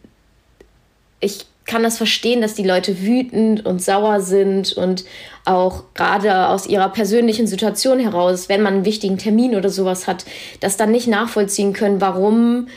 ich 1.25 1.45
kann 1.65 1.83
das 1.83 1.97
verstehen, 1.97 2.41
dass 2.41 2.53
die 2.53 2.63
Leute 2.63 3.01
wütend 3.01 3.65
und 3.65 3.81
sauer 3.81 4.21
sind 4.21 4.73
und 4.73 5.03
auch 5.45 5.83
gerade 5.95 6.47
aus 6.47 6.67
ihrer 6.67 6.89
persönlichen 6.89 7.47
Situation 7.47 7.99
heraus, 7.99 8.49
wenn 8.49 8.61
man 8.61 8.75
einen 8.75 8.85
wichtigen 8.85 9.17
Termin 9.17 9.55
oder 9.55 9.69
sowas 9.69 10.07
hat, 10.07 10.25
das 10.59 10.77
dann 10.77 10.91
nicht 10.91 11.07
nachvollziehen 11.07 11.73
können, 11.73 12.01
warum 12.01 12.67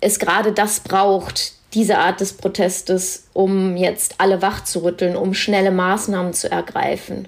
es 0.00 0.20
gerade 0.20 0.52
das 0.52 0.80
braucht, 0.80 1.54
diese 1.74 1.98
Art 1.98 2.20
des 2.20 2.34
Protestes, 2.34 3.26
um 3.32 3.76
jetzt 3.76 4.14
alle 4.18 4.40
wach 4.40 4.62
zu 4.62 4.84
rütteln, 4.84 5.16
um 5.16 5.34
schnelle 5.34 5.72
Maßnahmen 5.72 6.32
zu 6.32 6.48
ergreifen. 6.48 7.26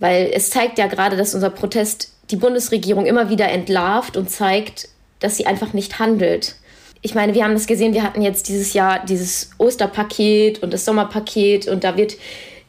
Weil 0.00 0.30
es 0.34 0.50
zeigt 0.50 0.78
ja 0.78 0.88
gerade, 0.88 1.16
dass 1.16 1.34
unser 1.34 1.50
Protest 1.50 2.12
die 2.30 2.36
Bundesregierung 2.36 3.06
immer 3.06 3.30
wieder 3.30 3.48
entlarvt 3.48 4.16
und 4.16 4.28
zeigt, 4.28 4.88
dass 5.20 5.36
sie 5.36 5.46
einfach 5.46 5.72
nicht 5.72 6.00
handelt. 6.00 6.56
Ich 7.00 7.14
meine, 7.14 7.34
wir 7.34 7.44
haben 7.44 7.54
das 7.54 7.66
gesehen, 7.66 7.94
wir 7.94 8.02
hatten 8.02 8.22
jetzt 8.22 8.48
dieses 8.48 8.72
Jahr 8.72 9.04
dieses 9.04 9.50
Osterpaket 9.58 10.62
und 10.62 10.72
das 10.72 10.84
Sommerpaket 10.84 11.68
und 11.68 11.84
da 11.84 11.96
wird 11.96 12.16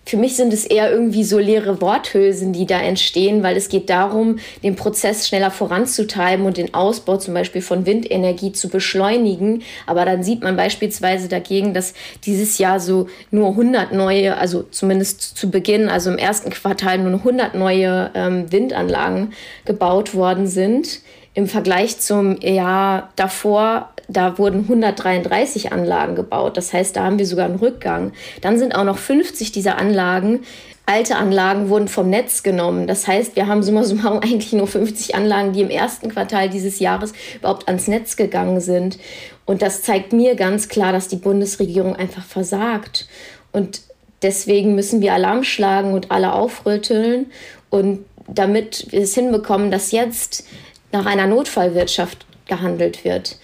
für 0.09 0.17
mich 0.17 0.35
sind 0.35 0.53
es 0.53 0.65
eher 0.65 0.91
irgendwie 0.91 1.23
so 1.23 1.37
leere 1.37 1.81
Worthülsen, 1.81 2.51
die 2.51 2.65
da 2.65 2.79
entstehen, 2.79 3.43
weil 3.43 3.55
es 3.55 3.69
geht 3.69 3.91
darum, 3.91 4.39
den 4.63 4.75
Prozess 4.75 5.27
schneller 5.27 5.51
voranzutreiben 5.51 6.47
und 6.47 6.57
den 6.57 6.73
Ausbau 6.73 7.17
zum 7.17 7.35
Beispiel 7.35 7.61
von 7.61 7.85
Windenergie 7.85 8.51
zu 8.51 8.69
beschleunigen. 8.69 9.61
Aber 9.85 10.05
dann 10.05 10.23
sieht 10.23 10.41
man 10.41 10.55
beispielsweise 10.55 11.27
dagegen, 11.27 11.75
dass 11.75 11.93
dieses 12.25 12.57
Jahr 12.57 12.79
so 12.79 13.07
nur 13.29 13.49
100 13.49 13.93
neue, 13.93 14.35
also 14.35 14.63
zumindest 14.63 15.21
zu 15.37 15.51
Beginn, 15.51 15.89
also 15.89 16.09
im 16.09 16.17
ersten 16.17 16.49
Quartal 16.49 16.97
nur 16.97 17.13
100 17.13 17.53
neue 17.53 18.09
ähm, 18.15 18.51
Windanlagen 18.51 19.33
gebaut 19.65 20.15
worden 20.15 20.47
sind. 20.47 21.01
Im 21.33 21.47
Vergleich 21.47 21.99
zum 21.99 22.39
Jahr 22.41 23.09
davor 23.15 23.89
da 24.11 24.39
wurden 24.39 24.61
133 24.61 25.71
Anlagen 25.71 26.15
gebaut. 26.15 26.57
Das 26.57 26.73
heißt, 26.73 26.95
da 26.95 27.03
haben 27.03 27.19
wir 27.19 27.27
sogar 27.27 27.45
einen 27.45 27.59
Rückgang. 27.59 28.11
Dann 28.41 28.57
sind 28.57 28.73
auch 28.75 28.83
noch 28.83 28.97
50 28.97 29.51
dieser 29.51 29.77
Anlagen 29.77 30.39
alte 30.89 31.17
Anlagen 31.17 31.69
wurden 31.69 31.87
vom 31.87 32.09
Netz 32.09 32.41
genommen. 32.41 32.87
Das 32.87 33.07
heißt, 33.07 33.35
wir 33.35 33.45
haben 33.45 33.61
summa 33.61 33.83
summarum 33.83 34.21
eigentlich 34.23 34.53
nur 34.53 34.65
50 34.65 35.13
Anlagen, 35.13 35.53
die 35.53 35.61
im 35.61 35.69
ersten 35.69 36.09
Quartal 36.09 36.49
dieses 36.49 36.79
Jahres 36.79 37.13
überhaupt 37.35 37.67
ans 37.67 37.87
Netz 37.87 38.15
gegangen 38.15 38.59
sind. 38.59 38.97
Und 39.45 39.61
das 39.61 39.83
zeigt 39.83 40.13
mir 40.13 40.33
ganz 40.33 40.67
klar, 40.67 40.91
dass 40.91 41.07
die 41.07 41.17
Bundesregierung 41.17 41.95
einfach 41.95 42.25
versagt. 42.25 43.07
Und 43.51 43.81
deswegen 44.23 44.73
müssen 44.73 44.99
wir 44.99 45.13
Alarm 45.13 45.43
schlagen 45.43 45.93
und 45.93 46.09
alle 46.09 46.33
aufrütteln. 46.33 47.27
Und 47.69 48.03
damit 48.27 48.87
wir 48.89 49.01
es 49.01 49.13
hinbekommen, 49.13 49.69
dass 49.69 49.91
jetzt 49.91 50.43
nach 50.91 51.05
einer 51.05 51.27
Notfallwirtschaft 51.27 52.25
gehandelt 52.47 53.03
wird 53.03 53.37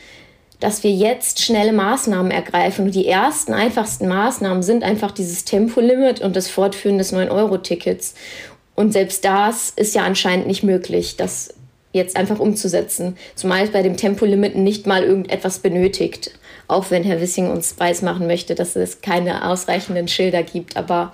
dass 0.59 0.83
wir 0.83 0.91
jetzt 0.91 1.41
schnelle 1.41 1.73
Maßnahmen 1.73 2.31
ergreifen. 2.31 2.85
Und 2.85 2.95
die 2.95 3.07
ersten, 3.07 3.53
einfachsten 3.53 4.07
Maßnahmen 4.07 4.63
sind 4.63 4.83
einfach 4.83 5.11
dieses 5.11 5.45
Tempolimit 5.45 6.21
und 6.21 6.35
das 6.35 6.49
Fortführen 6.49 6.97
des 6.97 7.13
9-Euro-Tickets. 7.13 8.15
Und 8.75 8.91
selbst 8.91 9.25
das 9.25 9.71
ist 9.75 9.95
ja 9.95 10.03
anscheinend 10.03 10.47
nicht 10.47 10.63
möglich, 10.63 11.17
das 11.17 11.53
jetzt 11.93 12.17
einfach 12.17 12.39
umzusetzen. 12.39 13.15
Zumal 13.35 13.63
es 13.63 13.71
bei 13.71 13.81
dem 13.81 13.95
Tempolimit 13.95 14.55
nicht 14.55 14.85
mal 14.85 15.03
irgendetwas 15.03 15.59
benötigt. 15.59 16.31
Auch 16.67 16.89
wenn 16.89 17.03
Herr 17.03 17.21
Wissing 17.21 17.49
uns 17.49 17.79
weismachen 17.79 18.27
möchte, 18.27 18.55
dass 18.55 18.75
es 18.75 19.01
keine 19.01 19.47
ausreichenden 19.47 20.07
Schilder 20.07 20.43
gibt. 20.43 20.77
Aber 20.77 21.13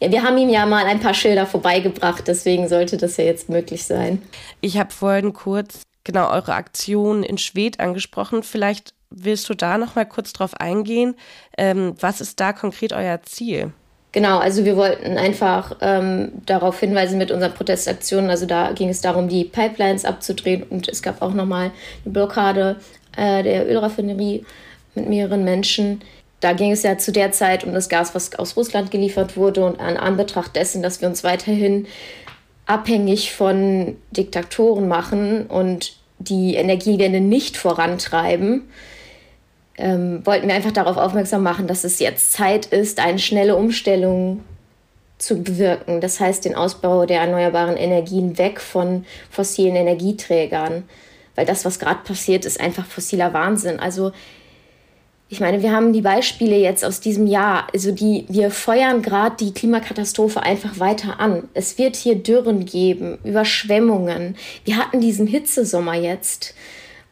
ja, 0.00 0.10
wir 0.10 0.22
haben 0.22 0.36
ihm 0.38 0.48
ja 0.48 0.66
mal 0.66 0.86
ein 0.86 1.00
paar 1.00 1.14
Schilder 1.14 1.46
vorbeigebracht, 1.46 2.26
deswegen 2.26 2.68
sollte 2.68 2.96
das 2.96 3.16
ja 3.16 3.24
jetzt 3.24 3.48
möglich 3.48 3.84
sein. 3.84 4.22
Ich 4.60 4.78
habe 4.78 4.92
vorhin 4.92 5.32
kurz 5.32 5.82
genau 6.04 6.30
eure 6.30 6.54
Aktion 6.54 7.22
in 7.22 7.38
Schwedt 7.38 7.80
angesprochen. 7.80 8.42
Vielleicht 8.42 8.94
willst 9.10 9.48
du 9.48 9.54
da 9.54 9.78
noch 9.78 9.94
mal 9.94 10.06
kurz 10.06 10.32
drauf 10.32 10.54
eingehen. 10.60 11.14
Ähm, 11.56 11.94
was 12.00 12.20
ist 12.20 12.40
da 12.40 12.52
konkret 12.52 12.92
euer 12.92 13.22
Ziel? 13.22 13.72
Genau, 14.12 14.38
also 14.38 14.64
wir 14.64 14.76
wollten 14.76 15.18
einfach 15.18 15.76
ähm, 15.80 16.30
darauf 16.46 16.78
hinweisen 16.78 17.18
mit 17.18 17.32
unseren 17.32 17.52
Protestaktionen. 17.52 18.30
Also 18.30 18.46
da 18.46 18.70
ging 18.72 18.88
es 18.88 19.00
darum, 19.00 19.28
die 19.28 19.42
Pipelines 19.42 20.04
abzudrehen 20.04 20.62
und 20.62 20.88
es 20.88 21.02
gab 21.02 21.20
auch 21.20 21.34
nochmal 21.34 21.72
eine 22.04 22.12
Blockade 22.12 22.76
äh, 23.16 23.42
der 23.42 23.68
Ölraffinerie 23.68 24.44
mit 24.94 25.08
mehreren 25.08 25.42
Menschen. 25.42 26.00
Da 26.44 26.52
ging 26.52 26.72
es 26.72 26.82
ja 26.82 26.98
zu 26.98 27.10
der 27.10 27.32
Zeit 27.32 27.64
um 27.64 27.72
das 27.72 27.88
Gas, 27.88 28.14
was 28.14 28.34
aus 28.34 28.54
Russland 28.54 28.90
geliefert 28.90 29.34
wurde 29.34 29.64
und 29.64 29.80
an 29.80 29.96
Anbetracht 29.96 30.54
dessen, 30.54 30.82
dass 30.82 31.00
wir 31.00 31.08
uns 31.08 31.24
weiterhin 31.24 31.86
abhängig 32.66 33.32
von 33.32 33.96
Diktatoren 34.10 34.86
machen 34.86 35.46
und 35.46 35.96
die 36.18 36.56
Energiewende 36.56 37.22
nicht 37.22 37.56
vorantreiben, 37.56 38.68
ähm, 39.78 40.20
wollten 40.26 40.46
wir 40.46 40.54
einfach 40.54 40.72
darauf 40.72 40.98
aufmerksam 40.98 41.42
machen, 41.42 41.66
dass 41.66 41.82
es 41.82 41.98
jetzt 41.98 42.34
Zeit 42.34 42.66
ist, 42.66 43.00
eine 43.00 43.20
schnelle 43.20 43.56
Umstellung 43.56 44.40
zu 45.16 45.42
bewirken. 45.42 46.02
Das 46.02 46.20
heißt, 46.20 46.44
den 46.44 46.56
Ausbau 46.56 47.06
der 47.06 47.22
erneuerbaren 47.22 47.78
Energien 47.78 48.36
weg 48.36 48.60
von 48.60 49.06
fossilen 49.30 49.76
Energieträgern. 49.76 50.84
Weil 51.36 51.46
das, 51.46 51.64
was 51.64 51.78
gerade 51.78 52.00
passiert, 52.04 52.44
ist 52.44 52.60
einfach 52.60 52.84
fossiler 52.84 53.32
Wahnsinn. 53.32 53.80
Also 53.80 54.12
ich 55.28 55.40
meine, 55.40 55.62
wir 55.62 55.72
haben 55.72 55.92
die 55.92 56.02
Beispiele 56.02 56.56
jetzt 56.56 56.84
aus 56.84 57.00
diesem 57.00 57.26
Jahr. 57.26 57.66
Also 57.72 57.92
die, 57.92 58.24
wir 58.28 58.50
feuern 58.50 59.02
gerade 59.02 59.36
die 59.36 59.52
Klimakatastrophe 59.52 60.42
einfach 60.42 60.78
weiter 60.78 61.18
an. 61.18 61.48
Es 61.54 61.78
wird 61.78 61.96
hier 61.96 62.16
Dürren 62.16 62.66
geben, 62.66 63.18
Überschwemmungen. 63.24 64.36
Wir 64.64 64.76
hatten 64.76 65.00
diesen 65.00 65.26
Hitzesommer 65.26 65.94
jetzt. 65.94 66.54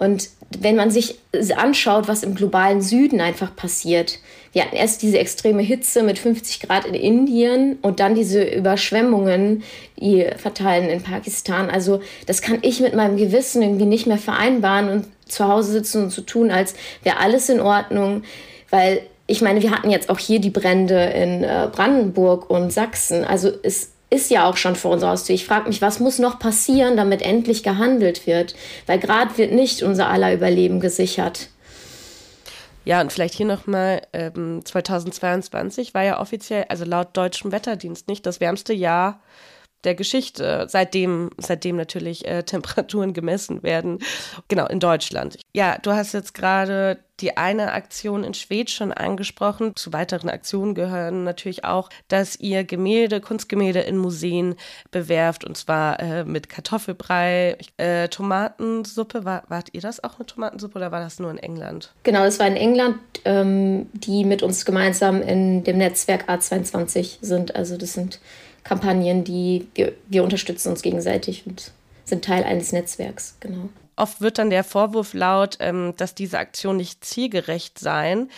Und 0.03 0.31
wenn 0.59 0.75
man 0.75 0.91
sich 0.91 1.15
anschaut, 1.57 2.09
was 2.09 2.25
im 2.25 2.35
globalen 2.35 2.83
Süden 2.83 3.21
einfach 3.21 3.55
passiert, 3.55 4.19
wir 4.53 4.65
hatten 4.65 4.75
erst 4.75 5.01
diese 5.03 5.21
extreme 5.21 5.63
Hitze 5.63 6.03
mit 6.03 6.19
50 6.19 6.59
Grad 6.59 6.87
in 6.87 6.95
Indien 6.95 7.79
und 7.83 8.01
dann 8.01 8.17
diese 8.17 8.43
Überschwemmungen, 8.43 9.63
die 10.01 10.27
verteilen 10.37 10.91
in 10.91 11.03
Pakistan. 11.03 11.71
Also 11.71 12.01
das 12.27 12.43
kann 12.43 12.59
ich 12.63 12.81
mit 12.81 12.97
meinem 12.97 13.17
Gewissen 13.17 13.63
irgendwie 13.63 13.85
nicht 13.85 14.09
mehr 14.09 14.19
vereinbaren 14.19 14.89
und 14.89 15.07
zu 15.29 15.47
Hause 15.47 15.71
sitzen 15.71 16.03
und 16.03 16.11
zu 16.11 16.23
tun, 16.23 16.51
als 16.51 16.75
wäre 17.05 17.19
alles 17.19 17.49
in 17.49 17.61
Ordnung, 17.61 18.25
weil 18.71 19.03
ich 19.29 19.41
meine, 19.41 19.63
wir 19.63 19.71
hatten 19.71 19.89
jetzt 19.89 20.11
auch 20.11 20.19
hier 20.19 20.41
die 20.41 20.51
Brände 20.51 21.01
in 21.01 21.45
äh, 21.45 21.69
Brandenburg 21.71 22.51
und 22.51 22.73
Sachsen. 22.73 23.25
Also 23.25 23.53
es 23.63 23.92
ist 24.12 24.31
ja 24.31 24.49
auch 24.49 24.57
schon 24.57 24.76
vor 24.76 24.92
unserer 24.92 25.11
Haustür. 25.11 25.35
Ich 25.35 25.47
frage 25.47 25.69
mich, 25.69 25.81
was 25.81 25.99
muss 25.99 26.19
noch 26.19 26.38
passieren, 26.38 26.97
damit 26.97 27.23
endlich 27.23 27.62
gehandelt 27.62 28.26
wird? 28.26 28.54
Weil 28.87 28.99
gerade 28.99 29.37
wird 29.38 29.52
nicht 29.52 29.83
unser 29.83 30.09
aller 30.09 30.35
Überleben 30.35 30.81
gesichert. 30.81 31.49
Ja, 32.85 33.00
und 33.00 33.12
vielleicht 33.12 33.35
hier 33.35 33.47
nochmal, 33.47 34.02
ähm, 34.12 34.64
2022 34.64 35.95
war 35.95 36.02
ja 36.02 36.21
offiziell, 36.21 36.66
also 36.69 36.85
laut 36.85 37.16
deutschem 37.16 37.52
Wetterdienst 37.52 38.09
nicht 38.09 38.26
das 38.26 38.40
wärmste 38.40 38.73
Jahr 38.73 39.21
der 39.85 39.95
Geschichte, 39.95 40.67
seitdem, 40.69 41.31
seitdem 41.39 41.77
natürlich 41.77 42.27
äh, 42.27 42.43
Temperaturen 42.45 43.12
gemessen 43.12 43.62
werden. 43.62 43.99
Genau, 44.49 44.67
in 44.67 44.81
Deutschland. 44.81 45.39
Ja, 45.53 45.79
du 45.79 45.93
hast 45.93 46.12
jetzt 46.12 46.35
gerade 46.35 46.99
die 47.21 47.37
eine 47.37 47.73
Aktion 47.73 48.25
in 48.25 48.35
Schwedt 48.35 48.71
schon 48.71 48.93
angesprochen. 48.93 49.77
Zu 49.77 49.93
weiteren 49.93 50.29
Aktionen 50.29 50.75
gehören 50.75 51.25
natürlich 51.25 51.65
auch, 51.65 51.89
dass 52.09 52.39
ihr 52.41 52.65
Gemälde, 52.65 53.21
Kunstgemälde 53.21 53.81
in 53.81 53.97
Museen 53.97 54.57
bewerft 54.91 55.45
und 55.45 55.57
zwar 55.57 56.01
äh, 56.01 56.25
mit 56.25 56.49
Kartoffelbrei, 56.49 57.59
äh, 57.77 58.09
Tomatensuppe. 58.09 59.25
War, 59.25 59.45
wart 59.49 59.69
ihr 59.73 59.81
das 59.81 60.03
auch 60.03 60.17
eine 60.17 60.27
Tomatensuppe 60.27 60.79
oder 60.79 60.91
war 60.91 61.01
das 61.01 61.21
nur 61.21 61.31
in 61.31 61.39
England? 61.39 61.93
Genau, 62.03 62.25
es 62.25 62.39
war 62.41 62.49
in 62.49 62.57
England, 62.57 62.99
ähm, 63.25 63.89
die 63.93 64.25
mit 64.25 64.43
uns 64.43 64.65
gemeinsam 64.65 65.23
in 65.23 65.65
dem 65.65 65.79
Netzwerk 65.79 66.29
A22 66.29 67.19
sind. 67.21 67.55
Also 67.55 67.77
das 67.77 67.93
sind 67.93 68.21
Kampagnen, 68.64 69.25
die 69.25 69.66
wir, 69.75 69.92
wir 70.09 70.25
unterstützen 70.25 70.71
uns 70.71 70.83
gegenseitig 70.83 71.47
und 71.47 71.73
sind 72.04 72.25
Teil 72.25 72.45
eines 72.45 72.73
Netzwerks, 72.73 73.37
genau. 73.40 73.69
Oft 73.97 74.21
wird 74.21 74.38
dann 74.38 74.50
der 74.50 74.64
Vorwurf 74.64 75.14
laut, 75.14 75.59
ähm, 75.61 75.95
dass 75.97 76.14
diese 76.14 76.38
Aktion 76.38 76.76
nicht 76.76 77.04
zielgerecht 77.04 77.78
seien. 77.78 78.31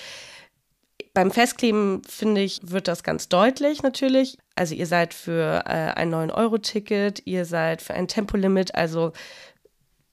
Beim 1.12 1.30
Festkleben, 1.30 2.02
finde 2.08 2.40
ich, 2.40 2.60
wird 2.64 2.88
das 2.88 3.04
ganz 3.04 3.28
deutlich 3.28 3.82
natürlich. 3.82 4.36
Also 4.56 4.74
ihr 4.74 4.86
seid 4.86 5.14
für 5.14 5.62
äh, 5.64 5.92
ein 5.94 6.12
9-Euro-Ticket, 6.12 7.22
ihr 7.24 7.44
seid 7.44 7.82
für 7.82 7.94
ein 7.94 8.08
Tempolimit, 8.08 8.74
also 8.74 9.12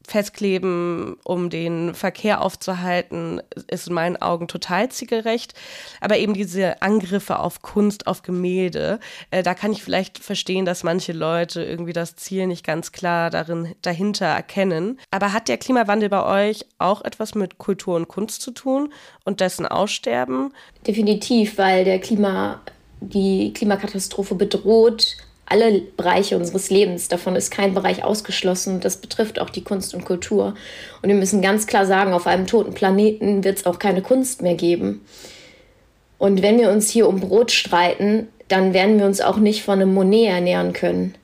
festkleben, 0.08 1.16
um 1.24 1.50
den 1.50 1.94
Verkehr 1.94 2.42
aufzuhalten, 2.42 3.42
ist 3.68 3.88
in 3.88 3.94
meinen 3.94 4.18
Augen 4.18 4.48
total 4.48 4.90
zielgerecht. 4.90 5.54
Aber 6.00 6.18
eben 6.18 6.34
diese 6.34 6.82
Angriffe 6.82 7.40
auf 7.40 7.62
Kunst, 7.62 8.08
auf 8.08 8.22
Gemälde, 8.24 9.00
äh, 9.32 9.44
da 9.44 9.54
kann 9.54 9.72
ich 9.72 9.84
vielleicht 9.84 10.20
verstehen, 10.20 10.66
dass 10.66 10.84
manche 10.84 11.14
Leute 11.14 11.64
irgendwie 11.64 11.94
das 11.94 12.16
Ziel 12.16 12.48
nicht 12.48 12.66
ganz 12.66 12.92
klar 12.92 13.30
darin, 13.30 13.76
dahinter 13.82 14.26
erkennen. 14.26 15.00
Aber 15.12 15.34
hat 15.34 15.48
der 15.48 15.58
Klimawandel 15.58 16.10
bei 16.10 16.50
euch 16.50 16.66
auch 16.78 17.04
etwas 17.04 17.36
mit 17.36 17.58
Kultur 17.58 17.96
und 17.96 18.08
Kunst 18.08 18.42
zu 18.42 18.52
tun 18.52 18.94
und 19.24 19.40
dessen 19.40 19.66
Aussterben? 19.66 20.54
Definitiv, 20.86 21.58
weil 21.58 21.86
der 21.86 22.00
Klima, 22.00 22.62
die 23.00 23.54
Klimakatastrophe 23.54 24.36
bedroht 24.36 25.18
alle 25.52 25.82
Bereiche 25.82 26.38
unseres 26.38 26.70
Lebens. 26.70 27.08
Davon 27.10 27.36
ist 27.36 27.52
kein 27.52 27.74
Bereich 27.74 28.04
ausgeschlossen. 28.04 28.80
Das 28.80 28.98
betrifft 28.98 29.40
auch 29.40 29.50
die 29.50 29.64
Kunst 29.64 29.94
und 29.94 30.06
Kultur. 30.06 30.56
Und 31.02 31.10
wir 31.10 31.16
müssen 31.16 31.42
ganz 31.42 31.68
klar 31.68 31.86
sagen, 31.86 32.14
auf 32.14 32.26
einem 32.26 32.48
toten 32.48 32.74
Planeten 32.74 33.44
wird 33.44 33.60
es 33.60 33.66
auch 33.66 33.78
keine 33.78 34.02
Kunst 34.02 34.42
mehr 34.42 34.56
geben. 34.56 35.06
Und 36.18 36.42
wenn 36.42 36.60
wir 36.60 36.72
uns 36.72 36.90
hier 36.90 37.08
um 37.08 37.20
Brot 37.20 37.52
streiten, 37.52 38.28
dann 38.48 38.74
werden 38.74 39.00
wir 39.00 39.06
uns 39.06 39.22
auch 39.22 39.38
nicht 39.38 39.64
von 39.64 39.82
einem 39.82 39.94
Monet 39.94 40.30
ernähren 40.30 40.74
können. 40.74 41.16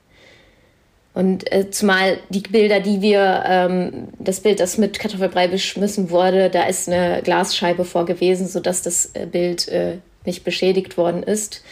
Und 1.14 1.50
äh, 1.52 1.70
zumal 1.70 2.18
die 2.28 2.40
Bilder, 2.40 2.80
die 2.80 3.00
wir, 3.00 3.42
ähm, 3.46 4.08
das 4.18 4.40
Bild, 4.40 4.60
das 4.60 4.78
mit 4.78 4.98
Kartoffelbrei 4.98 5.48
beschmissen 5.48 6.10
wurde, 6.10 6.48
da 6.48 6.64
ist 6.64 6.88
eine 6.88 7.22
Glasscheibe 7.22 7.84
vor 7.84 8.06
gewesen, 8.06 8.46
sodass 8.46 8.82
das 8.82 9.10
äh, 9.14 9.26
Bild 9.26 9.66
äh, 9.68 9.98
nicht 10.24 10.44
beschädigt 10.44 10.96
worden 10.96 11.22
ist. 11.22 11.64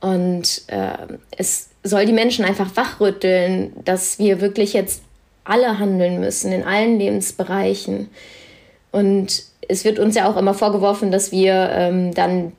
Und 0.00 0.62
äh, 0.68 1.16
es 1.36 1.67
soll 1.82 2.06
die 2.06 2.12
Menschen 2.12 2.44
einfach 2.44 2.76
wachrütteln, 2.76 3.72
dass 3.84 4.18
wir 4.18 4.40
wirklich 4.40 4.72
jetzt 4.72 5.02
alle 5.44 5.78
handeln 5.78 6.20
müssen 6.20 6.52
in 6.52 6.62
allen 6.62 6.98
Lebensbereichen. 6.98 8.08
Und 8.90 9.44
es 9.68 9.84
wird 9.84 9.98
uns 9.98 10.14
ja 10.14 10.30
auch 10.30 10.36
immer 10.36 10.54
vorgeworfen, 10.54 11.10
dass 11.10 11.32
wir 11.32 11.70
ähm, 11.72 12.14
dann 12.14 12.52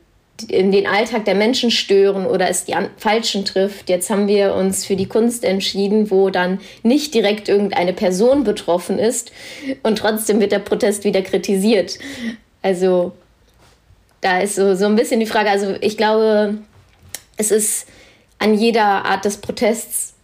in 0.47 0.71
den 0.71 0.87
Alltag 0.87 1.25
der 1.25 1.35
Menschen 1.35 1.69
stören 1.69 2.25
oder 2.25 2.49
es 2.49 2.65
die 2.65 2.75
Falschen 2.97 3.45
trifft. 3.45 3.89
Jetzt 3.89 4.09
haben 4.09 4.27
wir 4.27 4.55
uns 4.55 4.85
für 4.85 4.95
die 4.95 5.07
Kunst 5.07 5.43
entschieden, 5.43 6.11
wo 6.11 6.29
dann 6.29 6.59
nicht 6.81 7.13
direkt 7.13 7.49
irgendeine 7.49 7.93
Person 7.93 8.43
betroffen 8.43 8.99
ist 8.99 9.31
und 9.83 9.97
trotzdem 9.97 10.39
wird 10.39 10.51
der 10.51 10.59
Protest 10.59 11.03
wieder 11.03 11.21
kritisiert. 11.21 11.99
Also 12.61 13.11
da 14.21 14.39
ist 14.39 14.55
so, 14.55 14.75
so 14.75 14.85
ein 14.85 14.95
bisschen 14.95 15.19
die 15.19 15.25
Frage, 15.25 15.49
also 15.49 15.75
ich 15.81 15.97
glaube, 15.97 16.57
es 17.37 17.51
ist 17.51 17.87
an 18.39 18.53
jeder 18.55 19.05
Art 19.05 19.25
des 19.25 19.37
Protests, 19.37 20.15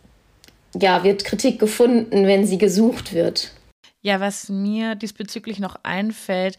ja, 0.74 1.04
wird 1.04 1.24
Kritik 1.24 1.60
gefunden, 1.60 2.26
wenn 2.26 2.46
sie 2.46 2.58
gesucht 2.58 3.14
wird. 3.14 3.52
Ja, 4.02 4.20
was 4.20 4.50
mir 4.50 4.96
diesbezüglich 4.96 5.60
noch 5.60 5.78
einfällt, 5.84 6.58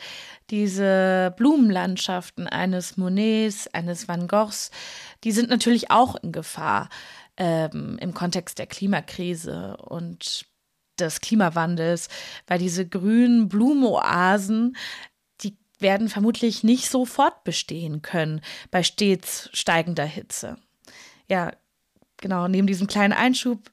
diese 0.51 1.35
Blumenlandschaften 1.37 2.47
eines 2.47 2.97
Monets, 2.97 3.69
eines 3.69 4.09
Van 4.09 4.27
Goghs, 4.27 4.71
die 5.23 5.33
sind 5.33 5.51
natürlich 5.51 5.91
auch 5.91 6.17
in 6.17 6.33
Gefahr 6.33 6.89
ähm, 7.37 7.99
im 8.01 8.15
Kontext 8.15 8.59
der 8.59 8.67
Klimakrise 8.67 9.77
und 9.77 10.47
des 10.99 11.21
Klimawandels, 11.21 12.09
weil 12.47 12.59
diese 12.59 12.89
grünen 12.89 13.49
Blumenoasen 13.49 14.77
werden 15.79 16.09
vermutlich 16.09 16.65
nicht 16.65 16.89
sofort 16.89 17.45
bestehen 17.45 18.03
können 18.03 18.41
bei 18.71 18.83
stets 18.83 19.51
steigender 19.53 20.07
Hitze. 20.07 20.57
Ja, 21.28 21.52
genau, 22.18 22.49
neben 22.49 22.66
diesem 22.66 22.87
kleinen 22.87 23.12
Einschub 23.12 23.71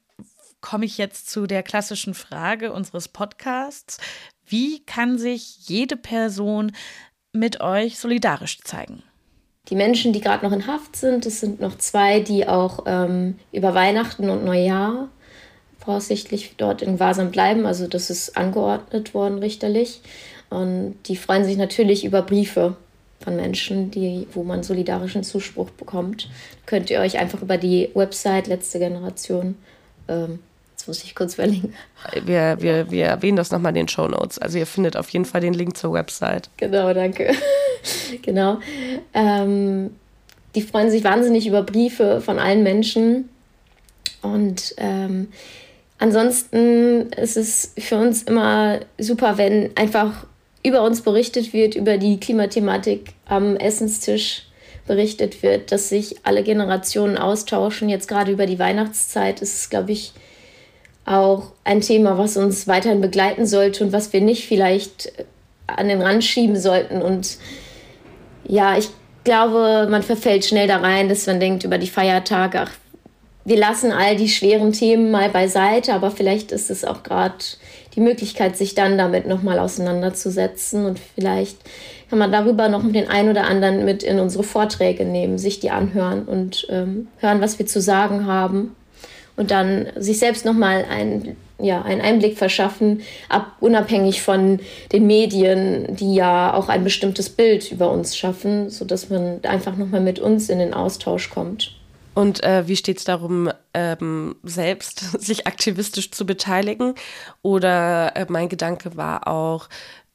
komme 0.61 0.85
ich 0.85 0.97
jetzt 0.97 1.29
zu 1.29 1.45
der 1.45 1.61
klassischen 1.61 2.13
Frage 2.13 2.71
unseres 2.71 3.07
Podcasts. 3.07 3.97
Wie 4.45 4.83
kann 4.85 5.17
sich 5.17 5.67
jede 5.67 5.97
Person 5.97 6.71
mit 7.33 7.61
euch 7.61 7.99
solidarisch 7.99 8.61
zeigen? 8.61 9.03
Die 9.69 9.75
Menschen, 9.75 10.13
die 10.13 10.21
gerade 10.21 10.45
noch 10.45 10.51
in 10.51 10.67
Haft 10.67 10.95
sind, 10.95 11.25
es 11.25 11.39
sind 11.39 11.61
noch 11.61 11.77
zwei, 11.77 12.19
die 12.19 12.47
auch 12.47 12.83
ähm, 12.85 13.39
über 13.51 13.73
Weihnachten 13.73 14.29
und 14.29 14.43
Neujahr 14.43 15.09
voraussichtlich 15.79 16.55
dort 16.57 16.81
in 16.81 16.93
Gewahrsam 16.93 17.31
bleiben. 17.31 17.65
Also 17.65 17.87
das 17.87 18.09
ist 18.09 18.37
angeordnet 18.37 19.13
worden 19.13 19.39
richterlich. 19.39 20.01
Und 20.49 20.95
die 21.07 21.15
freuen 21.15 21.45
sich 21.45 21.57
natürlich 21.57 22.05
über 22.05 22.21
Briefe 22.21 22.75
von 23.23 23.35
Menschen, 23.35 23.91
die, 23.91 24.27
wo 24.33 24.43
man 24.43 24.63
solidarischen 24.63 25.23
Zuspruch 25.23 25.69
bekommt. 25.71 26.29
Könnt 26.65 26.89
ihr 26.89 26.99
euch 26.99 27.17
einfach 27.17 27.41
über 27.41 27.57
die 27.57 27.89
Website 27.93 28.47
Letzte 28.47 28.79
Generation, 28.79 29.55
ähm, 30.07 30.39
jetzt 30.71 30.87
muss 30.87 31.03
ich 31.03 31.15
kurz 31.15 31.35
verlinken. 31.35 31.73
Wir, 32.25 32.57
wir, 32.59 32.91
wir 32.91 33.05
erwähnen 33.05 33.37
das 33.37 33.51
nochmal 33.51 33.69
in 33.69 33.75
den 33.75 33.87
Show 33.87 34.07
Notes. 34.07 34.37
Also 34.39 34.57
ihr 34.57 34.65
findet 34.65 34.97
auf 34.97 35.09
jeden 35.09 35.25
Fall 35.25 35.41
den 35.41 35.53
Link 35.53 35.77
zur 35.77 35.93
Website. 35.93 36.49
Genau, 36.57 36.93
danke. 36.93 37.33
genau. 38.21 38.59
Ähm, 39.13 39.91
die 40.55 40.61
freuen 40.61 40.91
sich 40.91 41.03
wahnsinnig 41.03 41.47
über 41.47 41.63
Briefe 41.63 42.21
von 42.21 42.37
allen 42.37 42.63
Menschen. 42.63 43.29
Und 44.21 44.75
ähm, 44.77 45.29
ansonsten 45.99 47.11
ist 47.13 47.37
es 47.37 47.73
für 47.77 47.95
uns 47.95 48.23
immer 48.23 48.79
super, 48.97 49.37
wenn 49.37 49.75
einfach 49.77 50.25
über 50.63 50.83
uns 50.83 51.01
berichtet 51.01 51.53
wird, 51.53 51.75
über 51.75 51.97
die 51.97 52.19
Klimathematik 52.19 53.13
am 53.25 53.55
Essenstisch 53.57 54.43
berichtet 54.87 55.43
wird, 55.43 55.71
dass 55.71 55.89
sich 55.89 56.17
alle 56.23 56.43
Generationen 56.43 57.17
austauschen. 57.17 57.89
Jetzt 57.89 58.07
gerade 58.07 58.31
über 58.31 58.45
die 58.45 58.59
Weihnachtszeit 58.59 59.41
ist 59.41 59.55
es, 59.55 59.69
glaube 59.69 59.91
ich, 59.91 60.13
auch 61.05 61.51
ein 61.63 61.81
Thema, 61.81 62.17
was 62.17 62.37
uns 62.37 62.67
weiterhin 62.67 63.01
begleiten 63.01 63.45
sollte 63.45 63.83
und 63.83 63.91
was 63.91 64.13
wir 64.13 64.21
nicht 64.21 64.45
vielleicht 64.45 65.11
an 65.67 65.87
den 65.87 66.01
Rand 66.01 66.23
schieben 66.23 66.57
sollten. 66.57 67.01
Und 67.01 67.37
ja, 68.45 68.77
ich 68.77 68.89
glaube, 69.23 69.87
man 69.89 70.03
verfällt 70.03 70.45
schnell 70.45 70.67
da 70.67 70.77
rein, 70.77 71.09
dass 71.09 71.27
man 71.27 71.39
denkt 71.39 71.63
über 71.63 71.77
die 71.77 71.89
Feiertage, 71.89 72.61
ach, 72.61 72.71
wir 73.45 73.57
lassen 73.57 73.91
all 73.91 74.15
die 74.15 74.29
schweren 74.29 74.71
Themen 74.71 75.11
mal 75.11 75.29
beiseite, 75.29 75.93
aber 75.93 76.11
vielleicht 76.11 76.53
ist 76.53 76.69
es 76.69 76.85
auch 76.85 77.03
gerade 77.03 77.35
die 77.95 78.01
Möglichkeit, 78.01 78.57
sich 78.57 78.75
dann 78.75 78.97
damit 78.97 79.27
nochmal 79.27 79.59
auseinanderzusetzen 79.59 80.85
und 80.85 80.99
vielleicht 81.15 81.57
kann 82.09 82.19
man 82.19 82.31
darüber 82.31 82.69
noch 82.69 82.83
den 82.91 83.07
einen 83.07 83.29
oder 83.29 83.45
anderen 83.45 83.85
mit 83.85 84.03
in 84.03 84.19
unsere 84.19 84.43
Vorträge 84.43 85.05
nehmen, 85.05 85.37
sich 85.37 85.59
die 85.59 85.71
anhören 85.71 86.23
und 86.23 86.67
ähm, 86.69 87.07
hören, 87.17 87.41
was 87.41 87.57
wir 87.57 87.65
zu 87.65 87.81
sagen 87.81 88.27
haben 88.27 88.75
und 89.35 89.51
dann 89.51 89.87
sich 89.95 90.19
selbst 90.19 90.45
nochmal 90.45 90.85
ein, 90.89 91.35
ja, 91.59 91.81
einen 91.81 92.01
Einblick 92.01 92.37
verschaffen, 92.37 93.01
ab, 93.29 93.53
unabhängig 93.59 94.21
von 94.21 94.59
den 94.91 95.07
Medien, 95.07 95.95
die 95.95 96.13
ja 96.13 96.53
auch 96.53 96.69
ein 96.69 96.83
bestimmtes 96.83 97.29
Bild 97.29 97.71
über 97.71 97.89
uns 97.91 98.15
schaffen, 98.15 98.69
sodass 98.69 99.09
man 99.09 99.39
einfach 99.43 99.75
nochmal 99.75 100.01
mit 100.01 100.19
uns 100.19 100.49
in 100.49 100.59
den 100.59 100.73
Austausch 100.73 101.29
kommt. 101.29 101.75
Und 102.13 102.43
äh, 102.43 102.67
wie 102.67 102.75
steht 102.75 102.99
es 102.99 103.03
darum, 103.03 103.51
ähm, 103.73 104.35
selbst 104.43 104.99
sich 105.21 105.47
aktivistisch 105.47 106.11
zu 106.11 106.25
beteiligen? 106.25 106.95
Oder 107.41 108.15
äh, 108.15 108.25
mein 108.29 108.49
Gedanke 108.49 108.95
war 108.95 109.27
auch 109.27 109.69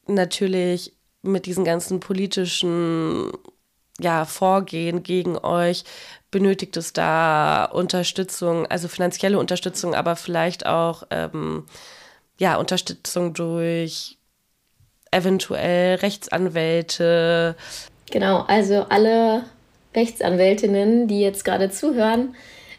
natürlich 0.07 0.93
mit 1.21 1.45
diesen 1.45 1.65
ganzen 1.65 1.99
politischen 1.99 3.31
ja, 3.99 4.25
Vorgehen 4.25 5.03
gegen 5.03 5.37
euch, 5.37 5.83
benötigt 6.31 6.77
es 6.77 6.93
da 6.93 7.65
Unterstützung, 7.65 8.65
also 8.67 8.87
finanzielle 8.87 9.37
Unterstützung, 9.37 9.93
aber 9.93 10.15
vielleicht 10.15 10.65
auch 10.65 11.03
ähm, 11.09 11.65
ja, 12.37 12.55
Unterstützung 12.55 13.33
durch 13.33 14.17
eventuell 15.11 15.95
Rechtsanwälte. 15.95 17.55
Genau, 18.11 18.43
also 18.47 18.85
alle 18.89 19.43
Rechtsanwältinnen, 19.95 21.07
die 21.07 21.21
jetzt 21.21 21.45
gerade 21.45 21.69
zuhören, 21.69 22.35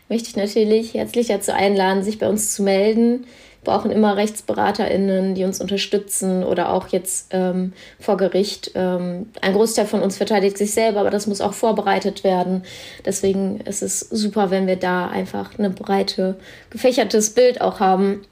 möchte 0.08 0.28
ich 0.28 0.36
natürlich 0.36 0.94
herzlich 0.94 1.28
dazu 1.28 1.52
einladen, 1.52 2.02
sich 2.02 2.18
bei 2.18 2.28
uns 2.28 2.54
zu 2.54 2.62
melden. 2.62 3.26
Wir 3.62 3.72
brauchen 3.72 3.90
immer 3.90 4.16
RechtsberaterInnen, 4.16 5.34
die 5.34 5.44
uns 5.44 5.60
unterstützen 5.60 6.42
oder 6.44 6.72
auch 6.72 6.88
jetzt 6.88 7.28
ähm, 7.30 7.74
vor 7.98 8.16
Gericht. 8.16 8.72
Ähm, 8.74 9.26
ein 9.42 9.52
Großteil 9.52 9.86
von 9.86 10.02
uns 10.02 10.16
verteidigt 10.16 10.56
sich 10.56 10.72
selber, 10.72 11.00
aber 11.00 11.10
das 11.10 11.26
muss 11.26 11.40
auch 11.40 11.52
vorbereitet 11.52 12.24
werden. 12.24 12.62
Deswegen 13.04 13.60
ist 13.60 13.82
es 13.82 14.00
super, 14.00 14.50
wenn 14.50 14.66
wir 14.66 14.76
da 14.76 15.08
einfach 15.08 15.58
eine 15.58 15.70
breite, 15.70 16.36
gefächertes 16.70 17.30
Bild 17.30 17.60
auch 17.60 17.80
haben 17.80 18.22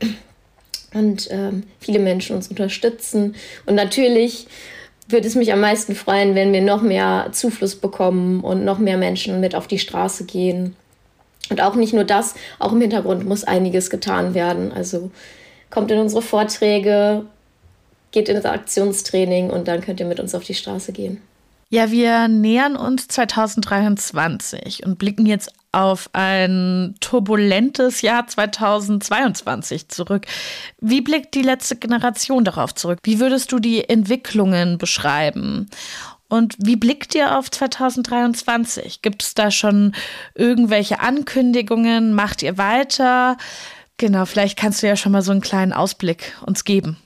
und 0.95 1.29
ähm, 1.31 1.65
viele 1.79 1.99
Menschen 1.99 2.35
uns 2.35 2.49
unterstützen. 2.49 3.35
Und 3.67 3.75
natürlich 3.75 4.47
würde 5.09 5.27
es 5.27 5.35
mich 5.35 5.53
am 5.53 5.61
meisten 5.61 5.95
freuen, 5.95 6.35
wenn 6.35 6.53
wir 6.53 6.61
noch 6.61 6.83
mehr 6.83 7.29
Zufluss 7.33 7.75
bekommen 7.77 8.41
und 8.41 8.65
noch 8.65 8.79
mehr 8.79 8.99
Menschen 8.99 9.41
mit 9.41 9.55
auf 9.55 9.67
die 9.67 9.79
Straße 9.79 10.25
gehen. 10.25 10.77
Und 11.51 11.63
auch 11.63 11.75
nicht 11.75 11.95
nur 11.95 12.05
das, 12.05 12.35
auch 12.59 12.73
im 12.73 12.81
Hintergrund 12.81 13.27
muss 13.27 13.45
einiges 13.45 13.89
getan 13.89 14.35
werden. 14.35 14.71
Also 14.73 15.11
kommt 15.71 15.91
in 15.91 15.99
unsere 15.99 16.23
Vorträge, 16.23 17.25
geht 18.11 18.29
ins 18.29 18.45
Aktionstraining 18.45 19.51
und 19.51 19.69
dann 19.69 19.81
könnt 19.81 20.01
ihr 20.01 20.07
mit 20.07 20.21
uns 20.21 20.35
auf 20.35 20.45
die 20.45 20.55
Straße 20.55 20.93
gehen. 20.93 21.21
Ja, 21.71 21.91
wir 21.91 22.29
nähern 22.29 22.77
uns 22.77 23.09
2023 23.09 24.87
und 24.87 24.99
blicken 24.99 25.27
jetzt 25.27 25.53
auf 25.73 26.11
ein 26.13 26.95
turbulentes 27.01 28.03
Jahr 28.03 28.27
2022 28.27 29.89
zurück. 29.89 30.27
Wie 30.81 31.01
blickt 31.01 31.35
die 31.35 31.43
letzte 31.43 31.77
Generation 31.77 32.45
darauf 32.45 32.75
zurück? 32.75 33.01
Wie 33.03 33.21
würdest 33.21 33.53
du 33.53 33.59
die 33.59 33.89
Entwicklungen 33.89 34.79
beschreiben? 34.79 35.69
Und 36.29 36.57
wie 36.59 36.77
blickt 36.77 37.15
ihr 37.15 37.39
auf 37.39 37.51
2023? 37.51 39.03
Gibt 39.03 39.23
es 39.23 39.35
da 39.35 39.51
schon 39.51 39.95
irgendwelche 40.35 41.01
Ankündigungen? 41.01 42.13
Macht 42.13 42.43
ihr 42.43 42.59
weiter? 42.59 43.37
Genau, 43.97 44.27
vielleicht 44.27 44.59
kannst 44.59 44.83
du 44.83 44.87
ja 44.87 44.97
schon 44.97 45.13
mal 45.13 45.23
so 45.23 45.33
einen 45.33 45.41
kleinen 45.41 45.73
Ausblick 45.73 46.37
uns 46.47 46.65
geben. 46.65 46.99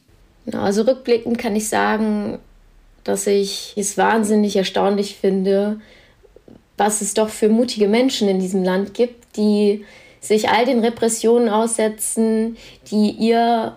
Also 0.53 0.83
rückblickend 0.83 1.39
kann 1.39 1.55
ich 1.55 1.69
sagen, 1.69 2.39
dass 3.05 3.27
ich 3.27 3.75
es 3.77 3.97
wahnsinnig 3.97 4.57
erstaunlich 4.57 5.17
finde, 5.17 5.81
was 6.77 7.01
es 7.01 7.15
doch 7.15 7.29
für 7.29 7.49
mutige 7.49 7.89
Menschen 7.89 8.29
in 8.29 8.39
diesem 8.39 8.65
Land 8.65 8.95
gibt, 8.95 9.37
die 9.37 9.85
sich 10.21 10.49
all 10.49 10.65
den 10.65 10.81
Repressionen 10.81 11.49
aussetzen, 11.49 12.57
die 12.91 13.11
ihr 13.11 13.77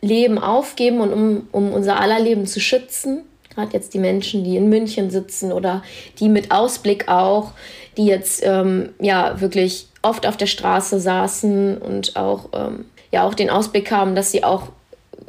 Leben 0.00 0.38
aufgeben 0.38 1.00
und 1.00 1.12
um, 1.12 1.48
um 1.52 1.72
unser 1.72 2.00
aller 2.00 2.20
Leben 2.20 2.46
zu 2.46 2.60
schützen. 2.60 3.22
Gerade 3.54 3.72
jetzt 3.72 3.94
die 3.94 3.98
Menschen, 3.98 4.44
die 4.44 4.56
in 4.56 4.68
München 4.68 5.10
sitzen 5.10 5.52
oder 5.52 5.82
die 6.18 6.28
mit 6.28 6.50
Ausblick 6.50 7.08
auch, 7.08 7.52
die 7.96 8.06
jetzt 8.06 8.42
ähm, 8.44 8.90
ja 9.00 9.40
wirklich 9.40 9.86
oft 10.02 10.26
auf 10.26 10.36
der 10.36 10.46
Straße 10.46 11.00
saßen 11.00 11.78
und 11.78 12.16
auch, 12.16 12.50
ähm, 12.52 12.84
ja, 13.12 13.26
auch 13.26 13.34
den 13.34 13.48
Ausblick 13.48 13.90
haben, 13.90 14.14
dass 14.14 14.30
sie 14.30 14.44
auch 14.44 14.68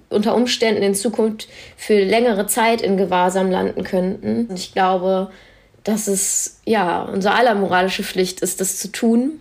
unter 0.09 0.35
Umständen 0.35 0.83
in 0.83 0.95
Zukunft 0.95 1.47
für 1.75 2.03
längere 2.03 2.47
Zeit 2.47 2.81
in 2.81 2.97
Gewahrsam 2.97 3.51
landen 3.51 3.83
könnten. 3.83 4.47
Und 4.49 4.59
ich 4.59 4.73
glaube, 4.73 5.31
dass 5.87 6.07
es 6.07 6.59
ja 6.65 7.03
unser 7.03 7.33
aller 7.33 7.55
moralische 7.55 8.03
Pflicht 8.03 8.41
ist, 8.41 8.59
das 8.59 8.77
zu 8.77 8.91
tun. 8.91 9.39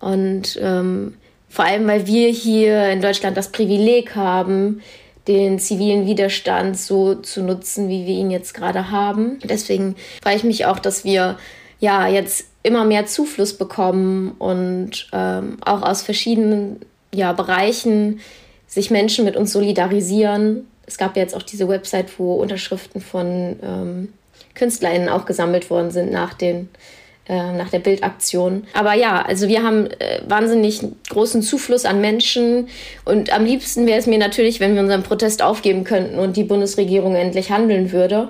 Und 0.00 0.58
ähm, 0.60 1.14
vor 1.48 1.64
allem, 1.64 1.86
weil 1.86 2.08
wir 2.08 2.28
hier 2.28 2.90
in 2.90 3.00
Deutschland 3.00 3.36
das 3.36 3.52
Privileg 3.52 4.16
haben, 4.16 4.82
den 5.28 5.60
zivilen 5.60 6.06
Widerstand 6.06 6.76
so 6.76 7.14
zu 7.14 7.42
nutzen, 7.42 7.88
wie 7.88 8.04
wir 8.04 8.14
ihn 8.14 8.32
jetzt 8.32 8.52
gerade 8.52 8.90
haben. 8.90 9.38
Deswegen 9.44 9.94
freue 10.24 10.34
ich 10.34 10.42
mich 10.42 10.66
auch, 10.66 10.80
dass 10.80 11.04
wir 11.04 11.38
ja 11.78 12.08
jetzt 12.08 12.46
immer 12.64 12.84
mehr 12.84 13.06
Zufluss 13.06 13.56
bekommen 13.56 14.32
und 14.40 15.08
ähm, 15.12 15.58
auch 15.64 15.82
aus 15.82 16.02
verschiedenen 16.02 16.80
ja, 17.14 17.32
Bereichen 17.32 18.18
sich 18.66 18.90
Menschen 18.90 19.24
mit 19.24 19.36
uns 19.36 19.52
solidarisieren. 19.52 20.66
Es 20.84 20.98
gab 20.98 21.16
jetzt 21.16 21.36
auch 21.36 21.42
diese 21.42 21.68
Website, 21.68 22.18
wo 22.18 22.34
Unterschriften 22.34 23.00
von 23.00 23.56
ähm, 23.62 24.08
KünstlerInnen 24.54 25.08
auch 25.08 25.26
gesammelt 25.26 25.70
worden 25.70 25.90
sind 25.90 26.12
nach 26.12 26.34
den 26.34 26.68
äh, 27.26 27.52
nach 27.52 27.70
der 27.70 27.78
Bildaktion. 27.78 28.66
Aber 28.74 28.92
ja, 28.92 29.22
also 29.22 29.48
wir 29.48 29.62
haben 29.62 29.86
äh, 29.86 30.20
wahnsinnig 30.28 30.82
großen 31.08 31.40
Zufluss 31.40 31.86
an 31.86 32.02
Menschen 32.02 32.68
und 33.06 33.32
am 33.32 33.46
liebsten 33.46 33.86
wäre 33.86 33.98
es 33.98 34.06
mir 34.06 34.18
natürlich, 34.18 34.60
wenn 34.60 34.74
wir 34.74 34.82
unseren 34.82 35.02
Protest 35.02 35.40
aufgeben 35.40 35.84
könnten 35.84 36.18
und 36.18 36.36
die 36.36 36.44
Bundesregierung 36.44 37.14
endlich 37.14 37.50
handeln 37.50 37.92
würde. 37.92 38.28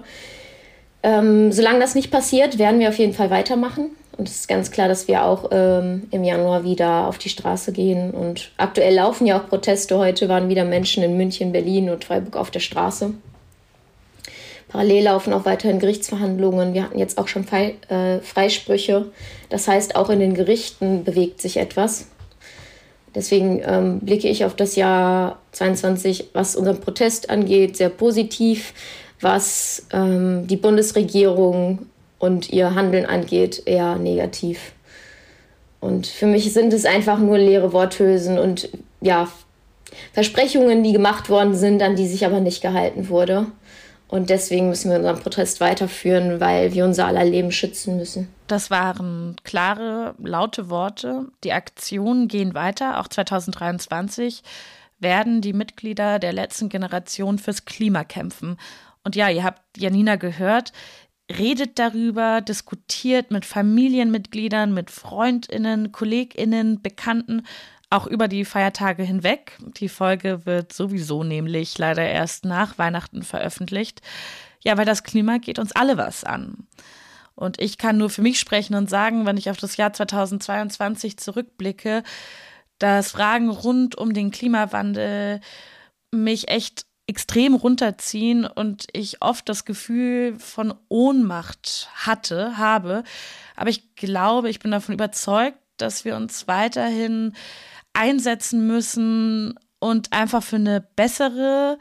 Ähm, 1.03 1.51
solange 1.51 1.81
das 1.81 1.97
nicht 1.97 2.13
passiert, 2.13 2.59
werden 2.59 2.79
wir 2.79 2.89
auf 2.89 2.99
jeden 2.99 3.15
Fall 3.15 3.31
weitermachen. 3.31 3.91
Und 4.17 4.29
es 4.29 4.37
ist 4.37 4.49
ganz 4.49 4.71
klar, 4.71 4.87
dass 4.87 5.09
wir 5.09 5.25
auch 5.25 5.49
ähm, 5.51 6.05
im 6.13 6.23
Januar 6.23 6.63
wieder 6.63 7.09
auf 7.09 7.19
die 7.19 7.31
Straße 7.31 7.73
gehen. 7.73 8.13
Und 8.13 8.53
aktuell 8.59 8.95
laufen 8.95 9.27
ja 9.27 9.41
auch 9.41 9.49
Proteste. 9.49 9.99
Heute 9.99 10.29
waren 10.29 10.49
wieder 10.49 10.65
Menschen 10.65 11.03
in 11.03 11.17
München, 11.17 11.51
Berlin 11.51 11.91
und 11.91 12.05
Freiburg 12.05 12.37
auf 12.37 12.53
der 12.53 12.61
Straße. 12.61 13.13
Parallel 14.75 15.05
laufen 15.05 15.33
auch 15.33 15.45
weiterhin 15.45 15.79
Gerichtsverhandlungen. 15.79 16.75
Wir 16.75 16.83
hatten 16.83 16.99
jetzt 16.99 17.17
auch 17.17 17.29
schon 17.29 17.45
Fe 17.45 17.75
äh, 17.89 18.19
Freisprüche. 18.19 19.07
Das 19.49 19.69
heißt, 19.69 19.95
auch 19.95 20.11
in 20.11 20.19
den 20.19 20.35
Gerichten 20.35 21.05
bewegt 21.05 21.41
sich 21.41 21.59
etwas. 21.59 22.09
Deswegen 23.15 23.63
ähm, 23.65 24.01
blicke 24.01 24.29
ich 24.29 24.45
auf 24.45 24.57
das 24.57 24.75
Jahr 24.75 25.39
22, 25.53 26.31
was 26.33 26.57
unseren 26.57 26.81
Protest 26.81 27.31
angeht, 27.31 27.77
sehr 27.77 27.89
positiv, 27.89 28.75
was 29.21 29.87
ähm, 29.93 30.49
die 30.49 30.57
Bundesregierung 30.57 31.87
und 32.19 32.51
ihr 32.51 32.75
Handeln 32.75 33.07
angeht, 33.07 33.63
eher 33.67 33.95
negativ. 33.95 34.73
Und 35.79 36.09
für 36.09 36.27
mich 36.27 36.53
sind 36.53 36.73
es 36.73 36.85
einfach 36.85 37.21
nur 37.21 37.39
leere 37.39 37.73
Worthülsen 37.73 38.41
und 38.41 38.71
ja, 39.01 39.29
Versprechungen, 40.13 40.83
die 40.83 40.93
gemacht 40.93 41.29
worden 41.29 41.55
sind, 41.55 41.81
an 41.81 41.95
die 41.95 42.09
sich 42.09 42.27
aber 42.27 42.41
nicht 42.41 42.61
gehalten 42.61 43.09
wurde. 43.09 43.47
Und 44.15 44.31
deswegen 44.31 44.69
müssen 44.69 44.93
wir 44.93 44.99
unseren 44.99 45.19
Protest 45.19 45.61
weiterführen, 45.61 46.39
weil 46.39 46.73
wir 46.73 46.85
unser 46.85 47.09
aller 47.09 47.25
Leben 47.25 47.51
schützen 47.51 47.97
müssen. 47.97 48.29
Das 48.47 48.71
waren 48.71 49.35
klare, 49.43 50.15
laute 50.23 50.71
Worte. 50.71 51.27
Die 51.43 51.53
Aktionen 51.53 52.29
gehen 52.29 52.55
weiter. 52.55 53.01
Auch 53.01 53.09
2023 53.09 54.45
werden 55.01 55.41
die 55.41 55.53
Mitglieder 55.53 56.21
der 56.21 56.33
letzten 56.33 56.69
Generation 56.69 57.41
fürs 57.41 57.65
Klima 57.65 58.05
kämpfen. 58.05 58.57
Und 59.03 59.17
ja, 59.17 59.29
ihr 59.31 59.43
habt 59.43 59.63
Janina 59.77 60.15
gehört, 60.15 60.73
redet 61.37 61.81
darüber, 61.81 62.41
diskutiert 62.41 63.33
mit 63.33 63.45
Familienmitgliedern, 63.45 64.73
mit 64.73 64.93
Freundinnen, 64.93 65.91
Kolleginnen, 65.91 66.81
Bekannten 66.81 67.43
auch 67.95 68.07
über 68.07 68.29
die 68.29 68.45
Feiertage 68.45 69.05
hinweg. 69.05 69.57
Die 69.79 69.89
Folge 69.89 70.45
wird 70.45 70.73
sowieso 70.73 71.23
nämlich 71.23 71.79
leider 71.79 72.05
erst 72.05 72.45
nach 72.45 72.77
Weihnachten 72.77 73.23
veröffentlicht. 73.23 74.03
Ja, 74.63 74.77
weil 74.77 74.85
das 74.85 75.05
Klima 75.05 75.39
geht 75.39 75.59
uns 75.59 75.73
alle 75.73 75.97
was 75.97 76.25
an. 76.25 76.67
Und 77.37 77.61
ich 77.61 77.79
kann 77.79 77.97
nur 77.97 78.11
für 78.11 78.23
mich 78.23 78.41
sprechen 78.41 78.75
und 78.75 78.91
sagen, 78.91 79.27
wenn 79.27 79.37
ich 79.37 79.49
auf 79.49 79.59
das 79.59 79.77
Jahr 79.77 79.93
2022 79.93 81.19
zurückblicke, 81.19 82.03
dass 82.79 83.13
Fragen 83.13 83.49
rund 83.49 83.97
um 83.97 84.13
den 84.13 84.31
Klimawandel 84.31 85.41
mich 86.11 86.49
echt 86.49 86.87
extrem 87.07 87.55
runterziehen 87.55 88.45
und 88.45 88.87
ich 88.93 89.23
oft 89.23 89.49
das 89.49 89.65
Gefühl 89.65 90.39
von 90.39 90.75
Ohnmacht 90.89 91.89
hatte, 91.95 92.57
habe. 92.57 93.05
Aber 93.57 93.71
ich 93.71 93.95
glaube, 93.95 94.49
ich 94.49 94.59
bin 94.59 94.71
davon 94.71 94.95
überzeugt, 94.95 95.59
dass 95.77 96.05
wir 96.05 96.17
uns 96.17 96.49
weiterhin 96.49 97.35
einsetzen 97.95 98.67
müssen 98.67 99.55
und 99.79 100.13
einfach 100.13 100.43
für 100.43 100.57
eine 100.57 100.87
bessere, 100.97 101.79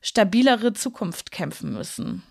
stabilere 0.00 0.72
Zukunft 0.72 1.32
kämpfen 1.32 1.72
müssen. 1.72 2.22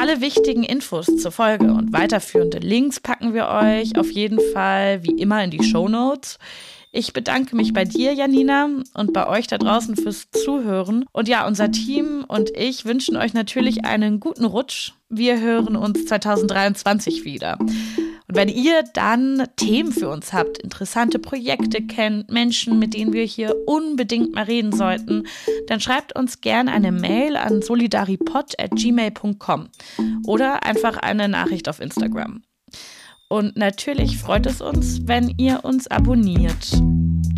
Alle 0.00 0.20
wichtigen 0.20 0.62
Infos 0.62 1.06
zur 1.16 1.32
Folge 1.32 1.72
und 1.72 1.92
weiterführende 1.92 2.58
Links 2.58 3.00
packen 3.00 3.34
wir 3.34 3.48
euch 3.48 3.98
auf 3.98 4.10
jeden 4.12 4.38
Fall 4.52 5.02
wie 5.02 5.20
immer 5.20 5.42
in 5.42 5.50
die 5.50 5.64
Show 5.64 5.88
Notes. 5.88 6.38
Ich 6.92 7.12
bedanke 7.12 7.54
mich 7.54 7.72
bei 7.72 7.84
dir, 7.84 8.14
Janina, 8.14 8.68
und 8.94 9.12
bei 9.12 9.26
euch 9.28 9.46
da 9.46 9.58
draußen 9.58 9.96
fürs 9.96 10.30
Zuhören. 10.30 11.04
Und 11.12 11.28
ja, 11.28 11.46
unser 11.46 11.70
Team 11.70 12.24
und 12.26 12.50
ich 12.56 12.84
wünschen 12.84 13.16
euch 13.16 13.34
natürlich 13.34 13.84
einen 13.84 14.20
guten 14.20 14.44
Rutsch. 14.44 14.92
Wir 15.08 15.40
hören 15.40 15.76
uns 15.76 16.06
2023 16.06 17.24
wieder. 17.24 17.58
Und 18.28 18.36
wenn 18.36 18.48
ihr 18.48 18.84
dann 18.92 19.48
Themen 19.56 19.90
für 19.90 20.10
uns 20.10 20.32
habt, 20.34 20.58
interessante 20.58 21.18
Projekte 21.18 21.82
kennt, 21.82 22.30
Menschen, 22.30 22.78
mit 22.78 22.94
denen 22.94 23.14
wir 23.14 23.24
hier 23.24 23.56
unbedingt 23.66 24.34
mal 24.34 24.44
reden 24.44 24.72
sollten, 24.72 25.24
dann 25.66 25.80
schreibt 25.80 26.14
uns 26.14 26.42
gerne 26.42 26.70
eine 26.72 26.92
Mail 26.92 27.36
an 27.36 27.62
solidaripod.gmail.com 27.62 29.68
oder 30.26 30.62
einfach 30.64 30.98
eine 30.98 31.26
Nachricht 31.28 31.70
auf 31.70 31.80
Instagram. 31.80 32.42
Und 33.28 33.56
natürlich 33.56 34.18
freut 34.18 34.44
es 34.46 34.60
uns, 34.60 35.06
wenn 35.06 35.32
ihr 35.38 35.64
uns 35.64 35.86
abonniert. 35.86 36.82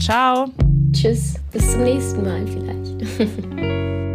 Ciao. 0.00 0.50
Tschüss, 0.92 1.34
bis 1.52 1.70
zum 1.72 1.84
nächsten 1.84 2.24
Mal 2.24 2.44
vielleicht. 2.46 2.96